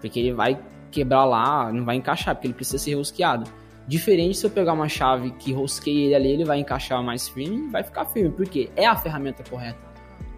porque 0.00 0.18
ele 0.18 0.32
vai 0.32 0.58
quebrar 0.90 1.24
lá, 1.24 1.72
não 1.72 1.84
vai 1.84 1.96
encaixar, 1.96 2.34
porque 2.34 2.46
ele 2.46 2.54
precisa 2.54 2.78
ser 2.78 2.94
rosqueado. 2.94 3.50
Diferente 3.86 4.38
se 4.38 4.46
eu 4.46 4.50
pegar 4.50 4.72
uma 4.72 4.88
chave 4.88 5.32
que 5.32 5.52
rosquei 5.52 6.04
ele 6.04 6.14
ali, 6.14 6.28
ele 6.28 6.44
vai 6.44 6.58
encaixar 6.58 7.02
mais 7.02 7.28
firme 7.28 7.66
e 7.66 7.70
vai 7.70 7.82
ficar 7.82 8.04
firme, 8.06 8.30
porque 8.30 8.70
é 8.76 8.86
a 8.86 8.94
ferramenta 8.94 9.42
correta. 9.48 9.78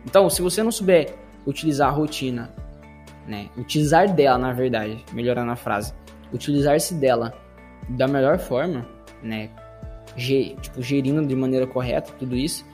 Então, 0.05 0.29
se 0.31 0.41
você 0.41 0.63
não 0.63 0.73
souber 0.73 1.15
utilizar 1.47 1.89
a 1.89 1.93
rotina, 1.93 2.55
né, 3.27 3.49
utilizar 3.57 4.13
dela, 4.13 4.39
na 4.39 4.53
verdade, 4.53 5.05
melhorando 5.13 5.51
a 5.51 5.57
frase, 5.57 5.93
utilizar-se 6.33 6.95
dela 6.95 7.35
da 7.89 8.07
melhor 8.07 8.39
forma, 8.39 8.87
né, 9.23 9.51
tipo, 10.17 10.83
gerindo 10.83 11.27
de 11.27 11.35
maneira 11.35 11.67
correta 11.67 12.13
tudo 12.19 12.37
isso, 12.37 12.65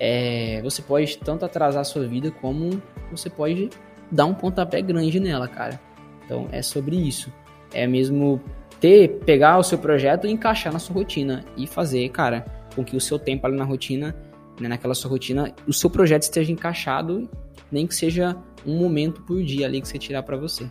é, 0.00 0.60
você 0.62 0.82
pode 0.82 1.18
tanto 1.18 1.44
atrasar 1.44 1.80
a 1.80 1.84
sua 1.84 2.06
vida 2.06 2.30
como 2.30 2.80
você 3.10 3.28
pode 3.28 3.70
dar 4.10 4.26
um 4.26 4.34
pontapé 4.34 4.80
grande 4.80 5.18
nela, 5.20 5.48
cara. 5.48 5.80
Então 6.24 6.48
é 6.52 6.62
sobre 6.62 6.96
isso. 6.96 7.32
É 7.72 7.86
mesmo 7.86 8.40
ter, 8.80 9.20
pegar 9.24 9.58
o 9.58 9.62
seu 9.62 9.78
projeto 9.78 10.26
e 10.26 10.30
encaixar 10.30 10.72
na 10.72 10.78
sua 10.78 10.94
rotina 10.94 11.44
e 11.56 11.66
fazer, 11.66 12.08
cara, 12.10 12.44
com 12.74 12.84
que 12.84 12.96
o 12.96 13.00
seu 13.00 13.18
tempo 13.18 13.46
ali 13.46 13.56
na 13.56 13.64
rotina, 13.64 14.14
né, 14.60 14.68
naquela 14.68 14.94
sua 14.94 15.10
rotina, 15.10 15.54
o 15.66 15.72
seu 15.72 15.90
projeto 15.90 16.22
esteja 16.22 16.52
encaixado, 16.52 17.28
nem 17.70 17.86
que 17.86 17.94
seja 17.94 18.36
um 18.66 18.78
momento 18.78 19.22
por 19.22 19.42
dia 19.42 19.66
ali 19.66 19.80
que 19.80 19.88
você 19.88 19.98
tirar 19.98 20.22
para 20.22 20.36
você. 20.36 20.68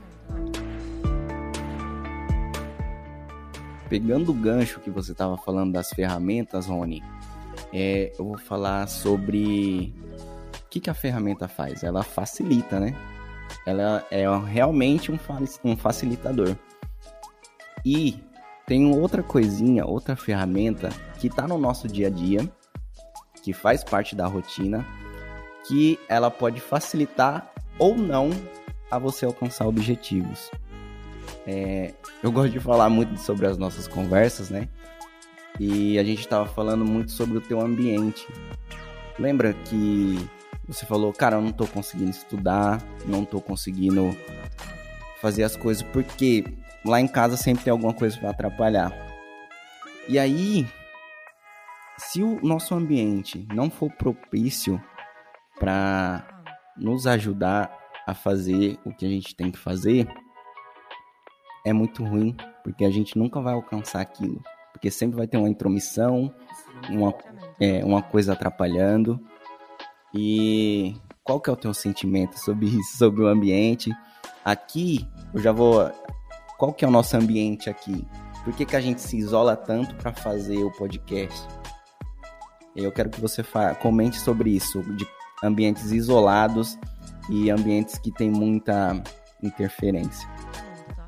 Pegando 3.89 4.31
o 4.31 4.33
gancho 4.33 4.79
que 4.81 4.89
você 4.89 5.13
estava 5.13 5.37
falando 5.37 5.71
das 5.71 5.89
ferramentas, 5.89 6.65
Rony, 6.65 7.01
é, 7.73 8.13
eu 8.17 8.25
vou 8.25 8.37
falar 8.37 8.87
sobre 8.87 9.93
o 10.65 10.69
que, 10.69 10.79
que 10.79 10.89
a 10.89 10.93
ferramenta 10.93 11.47
faz. 11.47 11.83
Ela 11.83 12.03
facilita, 12.03 12.79
né? 12.79 12.95
Ela 13.65 14.05
é 14.11 14.25
realmente 14.45 15.11
um, 15.11 15.19
um 15.63 15.75
facilitador. 15.75 16.55
E 17.85 18.19
tem 18.65 18.93
outra 18.93 19.23
coisinha, 19.23 19.85
outra 19.85 20.15
ferramenta 20.15 20.89
que 21.19 21.27
está 21.27 21.47
no 21.47 21.57
nosso 21.57 21.87
dia 21.87 22.07
a 22.07 22.09
dia, 22.09 22.47
que 23.43 23.53
faz 23.53 23.83
parte 23.83 24.15
da 24.15 24.27
rotina, 24.27 24.85
que 25.67 25.99
ela 26.09 26.29
pode 26.29 26.59
facilitar 26.59 27.51
ou 27.79 27.95
não 27.95 28.29
a 28.91 28.97
você 28.97 29.25
alcançar 29.25 29.67
objetivos. 29.67 30.51
É, 31.45 31.93
eu 32.21 32.31
gosto 32.31 32.51
de 32.51 32.59
falar 32.59 32.89
muito 32.89 33.17
sobre 33.19 33.47
as 33.47 33.57
nossas 33.57 33.87
conversas, 33.87 34.49
né? 34.49 34.67
E 35.59 35.97
a 35.97 36.03
gente 36.03 36.19
estava 36.19 36.45
falando 36.45 36.85
muito 36.85 37.11
sobre 37.11 37.37
o 37.37 37.41
teu 37.41 37.59
ambiente. 37.59 38.27
Lembra 39.17 39.53
que 39.53 40.17
você 40.67 40.85
falou, 40.85 41.11
cara, 41.13 41.37
eu 41.37 41.41
não 41.41 41.49
estou 41.49 41.67
conseguindo 41.67 42.11
estudar, 42.11 42.81
não 43.05 43.23
estou 43.23 43.41
conseguindo 43.41 44.15
fazer 45.21 45.43
as 45.43 45.55
coisas 45.55 45.81
porque 45.81 46.43
lá 46.85 47.01
em 47.01 47.07
casa 47.07 47.37
sempre 47.37 47.63
tem 47.63 47.71
alguma 47.71 47.93
coisa 47.93 48.17
para 48.17 48.29
atrapalhar. 48.29 48.91
E 50.07 50.19
aí, 50.19 50.67
se 51.97 52.21
o 52.21 52.39
nosso 52.41 52.75
ambiente 52.75 53.47
não 53.53 53.69
for 53.69 53.91
propício 53.91 54.81
para 55.59 56.43
nos 56.77 57.07
ajudar 57.07 57.75
a 58.05 58.13
fazer 58.13 58.77
o 58.85 58.93
que 58.93 59.05
a 59.05 59.09
gente 59.09 59.35
tem 59.35 59.51
que 59.51 59.57
fazer, 59.57 60.07
é 61.65 61.73
muito 61.73 62.03
ruim, 62.05 62.35
porque 62.63 62.85
a 62.85 62.89
gente 62.89 63.17
nunca 63.17 63.41
vai 63.41 63.53
alcançar 63.53 63.99
aquilo. 63.99 64.41
Porque 64.77 64.91
sempre 64.91 65.17
vai 65.17 65.25
ter 65.25 65.37
uma 65.37 65.49
intromissão, 65.49 66.31
uma, 66.87 67.11
é, 67.59 67.83
uma 67.83 67.99
coisa 67.99 68.33
atrapalhando. 68.33 69.19
E 70.13 70.95
qual 71.23 71.41
que 71.41 71.49
é 71.49 71.53
o 71.53 71.55
teu 71.55 71.73
sentimento 71.73 72.39
sobre 72.39 72.67
isso, 72.67 72.95
sobre 72.95 73.23
o 73.23 73.27
ambiente? 73.27 73.91
Aqui, 74.45 75.07
eu 75.33 75.41
já 75.41 75.51
vou. 75.51 75.91
Qual 76.59 76.71
que 76.71 76.85
é 76.85 76.87
o 76.87 76.91
nosso 76.91 77.17
ambiente 77.17 77.71
aqui? 77.71 78.07
Por 78.43 78.53
que, 78.53 78.65
que 78.65 78.75
a 78.75 78.79
gente 78.79 79.01
se 79.01 79.17
isola 79.17 79.55
tanto 79.55 79.95
para 79.95 80.13
fazer 80.13 80.63
o 80.63 80.71
podcast? 80.71 81.47
Eu 82.75 82.91
quero 82.91 83.09
que 83.09 83.19
você 83.19 83.43
comente 83.81 84.19
sobre 84.19 84.51
isso, 84.51 84.83
de 84.95 85.07
ambientes 85.43 85.91
isolados 85.91 86.77
e 87.31 87.49
ambientes 87.49 87.97
que 87.97 88.11
tem 88.11 88.29
muita 88.29 89.01
interferência. 89.41 90.29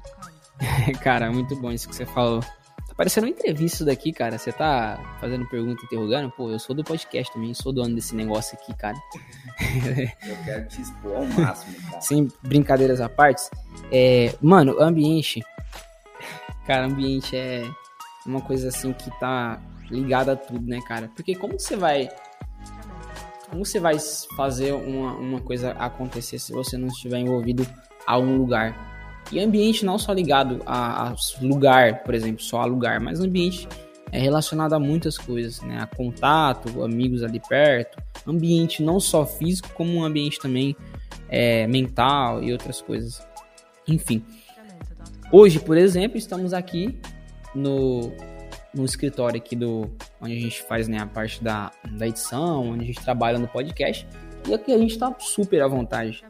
cara, 1.04 1.32
muito 1.32 1.56
bom 1.56 1.72
isso 1.72 1.88
que 1.88 1.96
você 1.96 2.08
falou. 2.08 2.42
Parecendo 3.00 3.28
uma 3.28 3.32
entrevista 3.32 3.78
isso 3.78 3.86
daqui, 3.86 4.12
cara. 4.12 4.38
Você 4.38 4.52
tá 4.52 5.00
fazendo 5.22 5.48
pergunta, 5.48 5.86
interrogando. 5.86 6.30
Pô, 6.32 6.52
eu 6.52 6.60
sou 6.60 6.76
do 6.76 6.84
podcast 6.84 7.32
também, 7.32 7.54
sou 7.54 7.72
dono 7.72 7.96
desse 7.96 8.14
negócio 8.14 8.60
aqui, 8.62 8.76
cara. 8.76 8.98
eu 10.28 10.36
quero 10.44 10.68
te 10.68 10.82
expor 10.82 11.16
ao 11.16 11.26
máximo, 11.26 11.78
cara. 11.90 12.02
Sem 12.04 12.28
brincadeiras 12.44 13.00
à 13.00 13.08
parte. 13.08 13.50
É, 13.90 14.36
mano, 14.42 14.76
ambiente. 14.82 15.42
Cara, 16.68 16.88
ambiente 16.88 17.38
é 17.38 17.64
uma 18.26 18.42
coisa 18.42 18.68
assim 18.68 18.92
que 18.92 19.10
tá 19.18 19.62
ligada 19.90 20.34
a 20.34 20.36
tudo, 20.36 20.68
né, 20.68 20.82
cara? 20.86 21.10
Porque 21.16 21.36
como 21.36 21.58
você 21.58 21.78
vai 21.78 22.10
como 23.50 23.66
você 23.66 23.80
vai 23.80 23.96
fazer 24.36 24.74
uma, 24.74 25.14
uma 25.14 25.40
coisa 25.40 25.72
acontecer 25.72 26.38
se 26.38 26.52
você 26.52 26.78
não 26.78 26.90
estiver 26.90 27.20
envolvido 27.20 27.66
a 28.06 28.20
um 28.20 28.36
lugar? 28.36 28.99
E 29.32 29.40
ambiente 29.40 29.86
não 29.86 29.98
só 29.98 30.12
ligado 30.12 30.62
a, 30.66 31.10
a 31.10 31.16
lugar, 31.42 32.04
por 32.04 32.16
exemplo, 32.16 32.42
só 32.42 32.62
a 32.62 32.66
lugar, 32.66 33.00
mas 33.00 33.20
ambiente 33.20 33.68
é 34.12 34.20
relacionado 34.20 34.74
a 34.74 34.80
muitas 34.80 35.18
coisas, 35.18 35.62
né? 35.62 35.80
A 35.80 35.86
contato, 35.86 36.84
amigos 36.84 37.24
ali 37.24 37.40
perto, 37.40 38.02
ambiente 38.26 38.82
não 38.82 39.00
só 39.00 39.26
físico, 39.26 39.70
como 39.74 39.94
um 39.94 40.04
ambiente 40.04 40.40
também 40.40 40.76
é, 41.30 41.68
mental 41.68 42.44
e 42.44 42.52
outras 42.52 42.82
coisas. 42.82 43.22
Enfim. 43.88 44.24
Hoje, 45.32 45.60
por 45.60 45.78
exemplo, 45.78 46.18
estamos 46.18 46.54
aqui 46.54 46.98
no, 47.54 48.12
no 48.74 48.84
escritório 48.84 49.38
aqui 49.38 49.56
do 49.56 49.92
onde 50.20 50.34
a 50.34 50.40
gente 50.40 50.62
faz 50.64 50.88
né, 50.88 50.98
a 51.00 51.06
parte 51.06 51.44
da, 51.44 51.72
da 51.92 52.08
edição, 52.08 52.70
onde 52.72 52.84
a 52.84 52.88
gente 52.88 53.02
trabalha 53.02 53.38
no 53.38 53.48
podcast. 53.48 54.08
E 54.48 54.54
aqui 54.54 54.74
a 54.74 54.78
gente 54.78 54.92
está 54.92 55.14
super 55.20 55.62
à 55.62 55.68
vontade. 55.68 56.24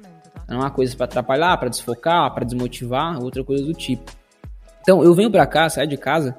Não 0.50 0.58
é 0.58 0.60
uma 0.62 0.72
coisa 0.72 0.96
para 0.96 1.06
atrapalhar, 1.06 1.58
para 1.58 1.70
desfocar, 1.70 2.34
para 2.34 2.44
desmotivar, 2.44 3.22
outra 3.22 3.44
coisa 3.44 3.64
do 3.64 3.74
tipo. 3.74 4.12
Então, 4.82 5.04
eu 5.04 5.14
venho 5.14 5.30
para 5.30 5.46
cá, 5.46 5.70
saio 5.70 5.88
de 5.88 5.98
casa, 5.98 6.36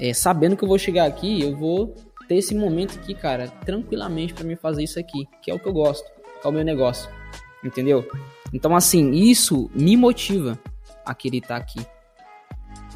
é, 0.00 0.12
sabendo 0.12 0.56
que 0.56 0.64
eu 0.64 0.68
vou 0.68 0.78
chegar 0.78 1.06
aqui, 1.06 1.40
eu 1.40 1.56
vou 1.56 1.94
ter 2.26 2.36
esse 2.36 2.54
momento 2.54 2.98
aqui, 2.98 3.14
cara, 3.14 3.48
tranquilamente 3.64 4.34
para 4.34 4.44
me 4.44 4.56
fazer 4.56 4.82
isso 4.82 4.98
aqui, 4.98 5.28
que 5.40 5.50
é 5.50 5.54
o 5.54 5.60
que 5.60 5.66
eu 5.66 5.72
gosto, 5.72 6.04
que 6.40 6.46
é 6.46 6.50
o 6.50 6.52
meu 6.52 6.64
negócio. 6.64 7.08
Entendeu? 7.62 8.04
Então, 8.52 8.74
assim, 8.74 9.12
isso 9.12 9.70
me 9.72 9.96
motiva 9.96 10.58
a 11.04 11.14
querer 11.14 11.38
estar 11.38 11.56
aqui. 11.56 11.80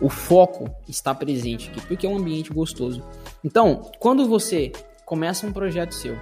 O 0.00 0.08
foco 0.08 0.68
está 0.88 1.14
presente 1.14 1.70
aqui, 1.70 1.80
porque 1.86 2.06
é 2.06 2.10
um 2.10 2.16
ambiente 2.16 2.52
gostoso. 2.52 3.04
Então, 3.44 3.90
quando 4.00 4.26
você 4.26 4.72
começa 5.04 5.46
um 5.46 5.52
projeto 5.52 5.94
seu 5.94 6.18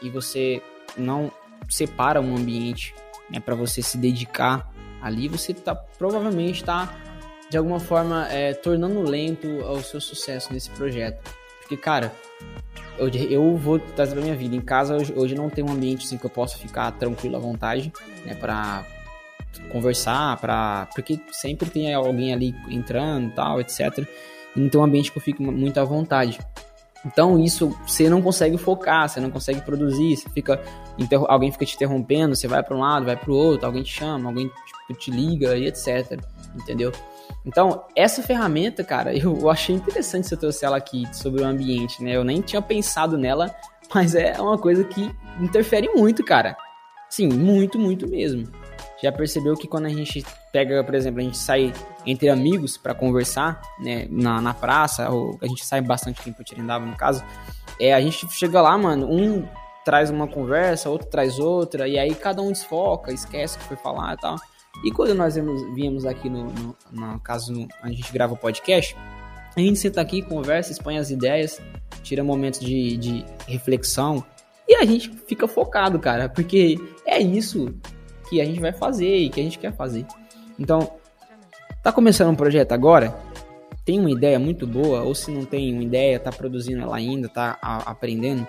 e 0.00 0.08
você 0.08 0.62
não 0.96 1.30
separa 1.68 2.20
um 2.20 2.34
ambiente 2.34 2.94
né, 3.34 3.40
para 3.40 3.54
você 3.54 3.82
se 3.82 3.98
dedicar 3.98 4.70
ali, 5.02 5.28
você 5.28 5.52
tá, 5.52 5.74
provavelmente 5.74 6.60
está 6.60 6.94
de 7.50 7.58
alguma 7.58 7.80
forma 7.80 8.26
é, 8.30 8.54
tornando 8.54 9.02
lento 9.02 9.46
o 9.48 9.82
seu 9.82 10.00
sucesso 10.00 10.52
nesse 10.52 10.70
projeto. 10.70 11.30
Porque, 11.60 11.76
cara, 11.76 12.12
eu, 12.98 13.08
eu 13.08 13.56
vou 13.56 13.78
trazer 13.78 14.14
pra 14.14 14.22
minha 14.22 14.36
vida. 14.36 14.54
Em 14.54 14.60
casa 14.60 14.96
hoje, 14.96 15.12
hoje 15.14 15.34
não 15.34 15.50
tem 15.50 15.64
um 15.64 15.72
ambiente 15.72 16.06
assim 16.06 16.16
que 16.16 16.24
eu 16.24 16.30
possa 16.30 16.56
ficar 16.56 16.90
tranquilo 16.92 17.36
à 17.36 17.38
vontade, 17.38 17.92
né, 18.24 18.34
pra 18.34 18.84
conversar, 19.70 20.38
pra, 20.38 20.88
porque 20.94 21.20
sempre 21.32 21.68
tem 21.70 21.92
alguém 21.92 22.32
ali 22.32 22.54
entrando 22.68 23.32
tal, 23.34 23.60
etc. 23.60 24.06
Então 24.56 24.80
é 24.80 24.84
um 24.84 24.86
ambiente 24.86 25.10
que 25.10 25.18
eu 25.18 25.22
fico 25.22 25.42
muito 25.42 25.78
à 25.78 25.84
vontade. 25.84 26.38
Então 27.04 27.38
isso 27.38 27.76
você 27.86 28.08
não 28.08 28.22
consegue 28.22 28.56
focar, 28.56 29.08
você 29.08 29.20
não 29.20 29.30
consegue 29.30 29.60
produzir, 29.60 30.16
você 30.16 30.28
fica 30.30 30.60
alguém 31.28 31.52
fica 31.52 31.66
te 31.66 31.74
interrompendo, 31.74 32.34
você 32.34 32.48
vai 32.48 32.62
para 32.62 32.74
um 32.74 32.80
lado, 32.80 33.04
vai 33.04 33.16
para 33.16 33.30
o 33.30 33.34
outro, 33.34 33.66
alguém 33.66 33.82
te 33.82 33.92
chama, 33.92 34.28
alguém 34.28 34.50
tipo, 34.88 34.98
te 34.98 35.10
liga 35.10 35.56
e 35.56 35.66
etc, 35.66 36.18
entendeu? 36.54 36.92
Então, 37.44 37.84
essa 37.94 38.22
ferramenta, 38.22 38.82
cara, 38.82 39.12
eu 39.16 39.50
achei 39.50 39.74
interessante 39.74 40.26
você 40.26 40.36
trouxe 40.36 40.64
ela 40.64 40.76
aqui 40.76 41.04
sobre 41.12 41.42
o 41.42 41.46
ambiente, 41.46 42.02
né? 42.02 42.16
Eu 42.16 42.24
nem 42.24 42.40
tinha 42.40 42.62
pensado 42.62 43.18
nela, 43.18 43.54
mas 43.94 44.14
é 44.14 44.40
uma 44.40 44.56
coisa 44.56 44.84
que 44.84 45.14
interfere 45.40 45.88
muito, 45.94 46.24
cara. 46.24 46.56
Sim, 47.10 47.28
muito, 47.28 47.78
muito 47.78 48.08
mesmo. 48.08 48.48
Já 49.02 49.10
percebeu 49.10 49.54
que 49.54 49.66
quando 49.66 49.86
a 49.86 49.90
gente 49.90 50.24
pega, 50.52 50.82
por 50.84 50.94
exemplo, 50.94 51.20
a 51.20 51.24
gente 51.24 51.36
sai 51.36 51.72
entre 52.06 52.28
amigos 52.28 52.76
para 52.76 52.94
conversar, 52.94 53.60
né, 53.80 54.06
na, 54.10 54.40
na 54.40 54.54
praça, 54.54 55.10
ou 55.10 55.38
a 55.42 55.46
gente 55.46 55.64
sai 55.64 55.80
bastante 55.80 56.22
tempo 56.22 56.42
em 56.56 56.62
no 56.62 56.96
caso, 56.96 57.24
é, 57.80 57.92
a 57.92 58.00
gente 58.00 58.26
chega 58.30 58.60
lá, 58.60 58.76
mano, 58.78 59.06
um 59.10 59.46
traz 59.84 60.10
uma 60.10 60.26
conversa, 60.26 60.88
outro 60.88 61.08
traz 61.08 61.38
outra, 61.38 61.86
e 61.86 61.98
aí 61.98 62.14
cada 62.14 62.40
um 62.40 62.50
desfoca, 62.50 63.12
esquece 63.12 63.56
o 63.56 63.60
que 63.60 63.66
foi 63.66 63.76
falar 63.76 64.14
e 64.14 64.16
tal. 64.16 64.36
E 64.84 64.90
quando 64.90 65.14
nós 65.14 65.34
viemos, 65.34 65.74
viemos 65.74 66.06
aqui 66.06 66.30
no, 66.30 66.44
no, 66.44 66.76
no 66.90 67.20
caso, 67.20 67.52
no, 67.52 67.68
a 67.82 67.88
gente 67.88 68.10
grava 68.12 68.32
o 68.32 68.36
podcast, 68.36 68.96
a 69.56 69.60
gente 69.60 69.78
senta 69.78 70.00
aqui, 70.00 70.22
conversa, 70.22 70.72
expõe 70.72 70.98
as 70.98 71.10
ideias, 71.10 71.60
tira 72.02 72.24
momentos 72.24 72.60
de, 72.60 72.96
de 72.96 73.24
reflexão, 73.46 74.24
e 74.66 74.74
a 74.76 74.84
gente 74.84 75.10
fica 75.28 75.46
focado, 75.46 75.98
cara, 75.98 76.28
porque 76.28 76.78
é 77.06 77.20
isso 77.20 77.74
que 78.28 78.40
a 78.40 78.44
gente 78.44 78.60
vai 78.60 78.72
fazer 78.72 79.16
e 79.16 79.28
que 79.28 79.40
a 79.40 79.44
gente 79.44 79.58
quer 79.58 79.72
fazer. 79.74 80.06
Então, 80.58 80.90
tá 81.82 81.92
começando 81.92 82.30
um 82.30 82.34
projeto 82.34 82.72
agora? 82.72 83.16
Tem 83.84 84.00
uma 84.00 84.10
ideia 84.10 84.38
muito 84.38 84.66
boa, 84.66 85.02
ou 85.02 85.14
se 85.14 85.30
não 85.30 85.44
tem 85.44 85.72
uma 85.72 85.82
ideia, 85.82 86.18
tá 86.18 86.32
produzindo 86.32 86.82
ela 86.82 86.96
ainda, 86.96 87.28
tá 87.28 87.58
a, 87.60 87.90
aprendendo? 87.90 88.46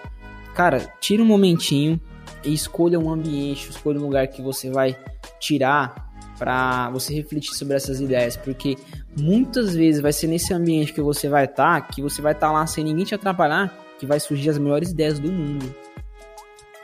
Cara, 0.54 0.80
tira 1.02 1.22
um 1.22 1.26
momentinho 1.26 2.00
e 2.44 2.54
escolha 2.54 3.00
um 3.00 3.12
ambiente, 3.12 3.70
escolha 3.70 4.00
um 4.00 4.04
lugar 4.04 4.28
que 4.28 4.42
você 4.42 4.70
vai 4.70 4.98
tirar 5.40 6.06
para 6.38 6.90
você 6.90 7.14
refletir 7.14 7.54
sobre 7.54 7.76
essas 7.76 8.00
ideias, 8.00 8.38
porque 8.38 8.78
muitas 9.18 9.74
vezes 9.74 10.02
vai 10.02 10.14
ser 10.14 10.28
nesse 10.28 10.54
ambiente 10.54 10.94
que 10.94 11.02
você 11.02 11.28
vai 11.28 11.46
estar, 11.46 11.82
tá, 11.82 11.88
que 11.88 12.02
você 12.02 12.22
vai 12.22 12.34
estar 12.34 12.48
tá 12.48 12.54
lá 12.54 12.68
sem 12.68 12.84
ninguém 12.84 13.06
te 13.06 13.16
atrapalhar, 13.16 13.74
que 14.00 14.06
vai 14.06 14.20
surgir 14.20 14.50
as 14.50 14.58
melhores 14.58 14.92
ideias 14.92 15.20
do 15.20 15.32
mundo. 15.32 15.74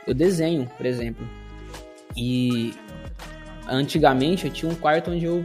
Eu 0.06 0.14
desenho, 0.14 0.68
por 0.76 0.86
exemplo. 0.86 1.26
E 2.16 2.74
antigamente 3.68 4.46
eu 4.46 4.52
tinha 4.52 4.70
um 4.70 4.74
quarto 4.74 5.10
onde 5.10 5.24
eu 5.24 5.44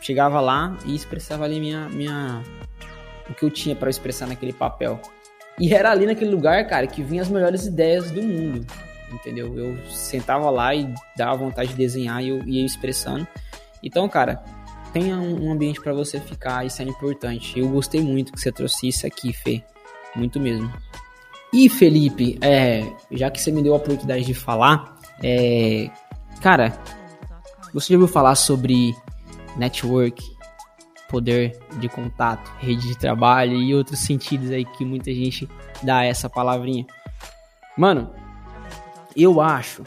chegava 0.00 0.40
lá 0.40 0.76
e 0.84 0.94
expressava 0.94 1.44
ali 1.44 1.60
minha, 1.60 1.88
minha 1.88 2.42
o 3.28 3.34
que 3.34 3.44
eu 3.44 3.50
tinha 3.50 3.74
para 3.74 3.90
expressar 3.90 4.26
naquele 4.26 4.52
papel. 4.52 5.00
E 5.58 5.72
era 5.74 5.90
ali 5.90 6.06
naquele 6.06 6.30
lugar, 6.30 6.66
cara, 6.66 6.86
que 6.86 7.02
vinham 7.02 7.22
as 7.22 7.28
melhores 7.28 7.66
ideias 7.66 8.10
do 8.10 8.22
mundo. 8.22 8.66
Entendeu? 9.10 9.56
Eu 9.56 9.78
sentava 9.88 10.50
lá 10.50 10.74
e 10.74 10.92
dava 11.16 11.36
vontade 11.36 11.70
de 11.70 11.76
desenhar 11.76 12.22
e 12.22 12.28
eu 12.28 12.42
ia 12.44 12.64
expressando. 12.64 13.26
Então, 13.82 14.08
cara, 14.08 14.42
tenha 14.92 15.16
um 15.16 15.50
ambiente 15.50 15.80
para 15.80 15.92
você 15.92 16.20
ficar, 16.20 16.66
isso 16.66 16.82
é 16.82 16.84
importante. 16.84 17.58
Eu 17.58 17.68
gostei 17.68 18.00
muito 18.00 18.32
que 18.32 18.40
você 18.40 18.52
trouxe 18.52 18.88
isso 18.88 19.06
aqui, 19.06 19.32
Fê. 19.32 19.62
Muito 20.14 20.40
mesmo. 20.40 20.72
E 21.52 21.68
Felipe, 21.68 22.38
é, 22.40 22.82
já 23.10 23.30
que 23.30 23.40
você 23.40 23.50
me 23.50 23.62
deu 23.62 23.74
a 23.74 23.76
oportunidade 23.76 24.24
de 24.24 24.34
falar, 24.34 24.98
é, 25.22 25.88
cara, 26.42 26.78
você 27.72 27.92
já 27.92 27.98
ouviu 27.98 28.12
falar 28.12 28.34
sobre 28.34 28.94
network, 29.56 30.22
poder 31.08 31.58
de 31.78 31.88
contato, 31.88 32.50
rede 32.58 32.88
de 32.88 32.98
trabalho 32.98 33.54
e 33.54 33.74
outros 33.74 34.00
sentidos 34.00 34.50
aí 34.50 34.64
que 34.64 34.84
muita 34.84 35.12
gente 35.12 35.48
dá 35.82 36.04
essa 36.04 36.28
palavrinha? 36.28 36.86
Mano, 37.76 38.10
eu 39.16 39.40
acho 39.40 39.82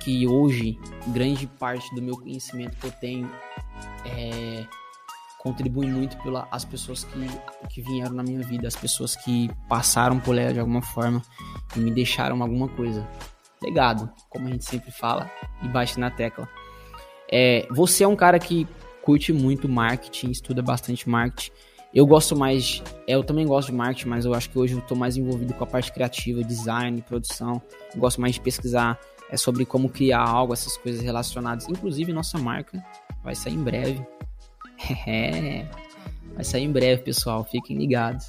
que 0.00 0.26
hoje 0.26 0.78
grande 1.08 1.46
parte 1.46 1.94
do 1.94 2.02
meu 2.02 2.16
conhecimento 2.16 2.76
que 2.76 2.86
eu 2.86 2.92
tenho 2.92 3.30
é, 4.04 4.66
contribui 5.38 5.86
muito 5.86 6.16
pelas 6.18 6.64
pessoas 6.64 7.04
que, 7.04 7.26
que 7.68 7.82
vieram 7.82 8.14
na 8.14 8.22
minha 8.22 8.40
vida, 8.40 8.66
as 8.66 8.76
pessoas 8.76 9.14
que 9.14 9.50
passaram 9.68 10.18
por 10.18 10.38
ela 10.38 10.54
de 10.54 10.60
alguma 10.60 10.80
forma 10.80 11.22
e 11.76 11.80
me 11.80 11.90
deixaram 11.90 12.40
alguma 12.42 12.68
coisa. 12.68 13.06
Legado, 13.62 14.10
como 14.30 14.48
a 14.48 14.50
gente 14.50 14.64
sempre 14.64 14.90
fala 14.90 15.30
e 15.62 15.68
bate 15.68 15.98
na 15.98 16.10
tecla. 16.10 16.48
É, 17.30 17.66
você 17.70 18.04
é 18.04 18.08
um 18.08 18.16
cara 18.16 18.38
que 18.38 18.66
curte 19.02 19.32
muito 19.32 19.68
marketing, 19.68 20.30
estuda 20.30 20.62
bastante 20.62 21.08
marketing. 21.08 21.50
Eu 21.94 22.06
gosto 22.06 22.36
mais, 22.36 22.82
eu 23.06 23.22
também 23.22 23.46
gosto 23.46 23.68
de 23.68 23.74
marketing, 23.74 24.08
mas 24.08 24.24
eu 24.24 24.34
acho 24.34 24.50
que 24.50 24.58
hoje 24.58 24.74
eu 24.74 24.80
estou 24.80 24.96
mais 24.96 25.16
envolvido 25.16 25.54
com 25.54 25.62
a 25.62 25.66
parte 25.66 25.92
criativa, 25.92 26.42
design, 26.42 27.00
produção. 27.02 27.62
Eu 27.94 28.00
gosto 28.00 28.20
mais 28.20 28.34
de 28.34 28.40
pesquisar 28.40 28.98
é 29.30 29.36
sobre 29.36 29.64
como 29.64 29.88
criar 29.88 30.20
algo, 30.20 30.52
essas 30.52 30.76
coisas 30.76 31.02
relacionadas. 31.02 31.68
Inclusive, 31.68 32.12
nossa 32.12 32.38
marca 32.38 32.84
vai 33.22 33.34
sair 33.34 33.54
em 33.54 33.62
breve. 33.62 34.04
É, 35.06 35.66
vai 36.34 36.44
sair 36.44 36.64
em 36.64 36.72
breve, 36.72 37.02
pessoal. 37.02 37.44
Fiquem 37.44 37.76
ligados. 37.76 38.26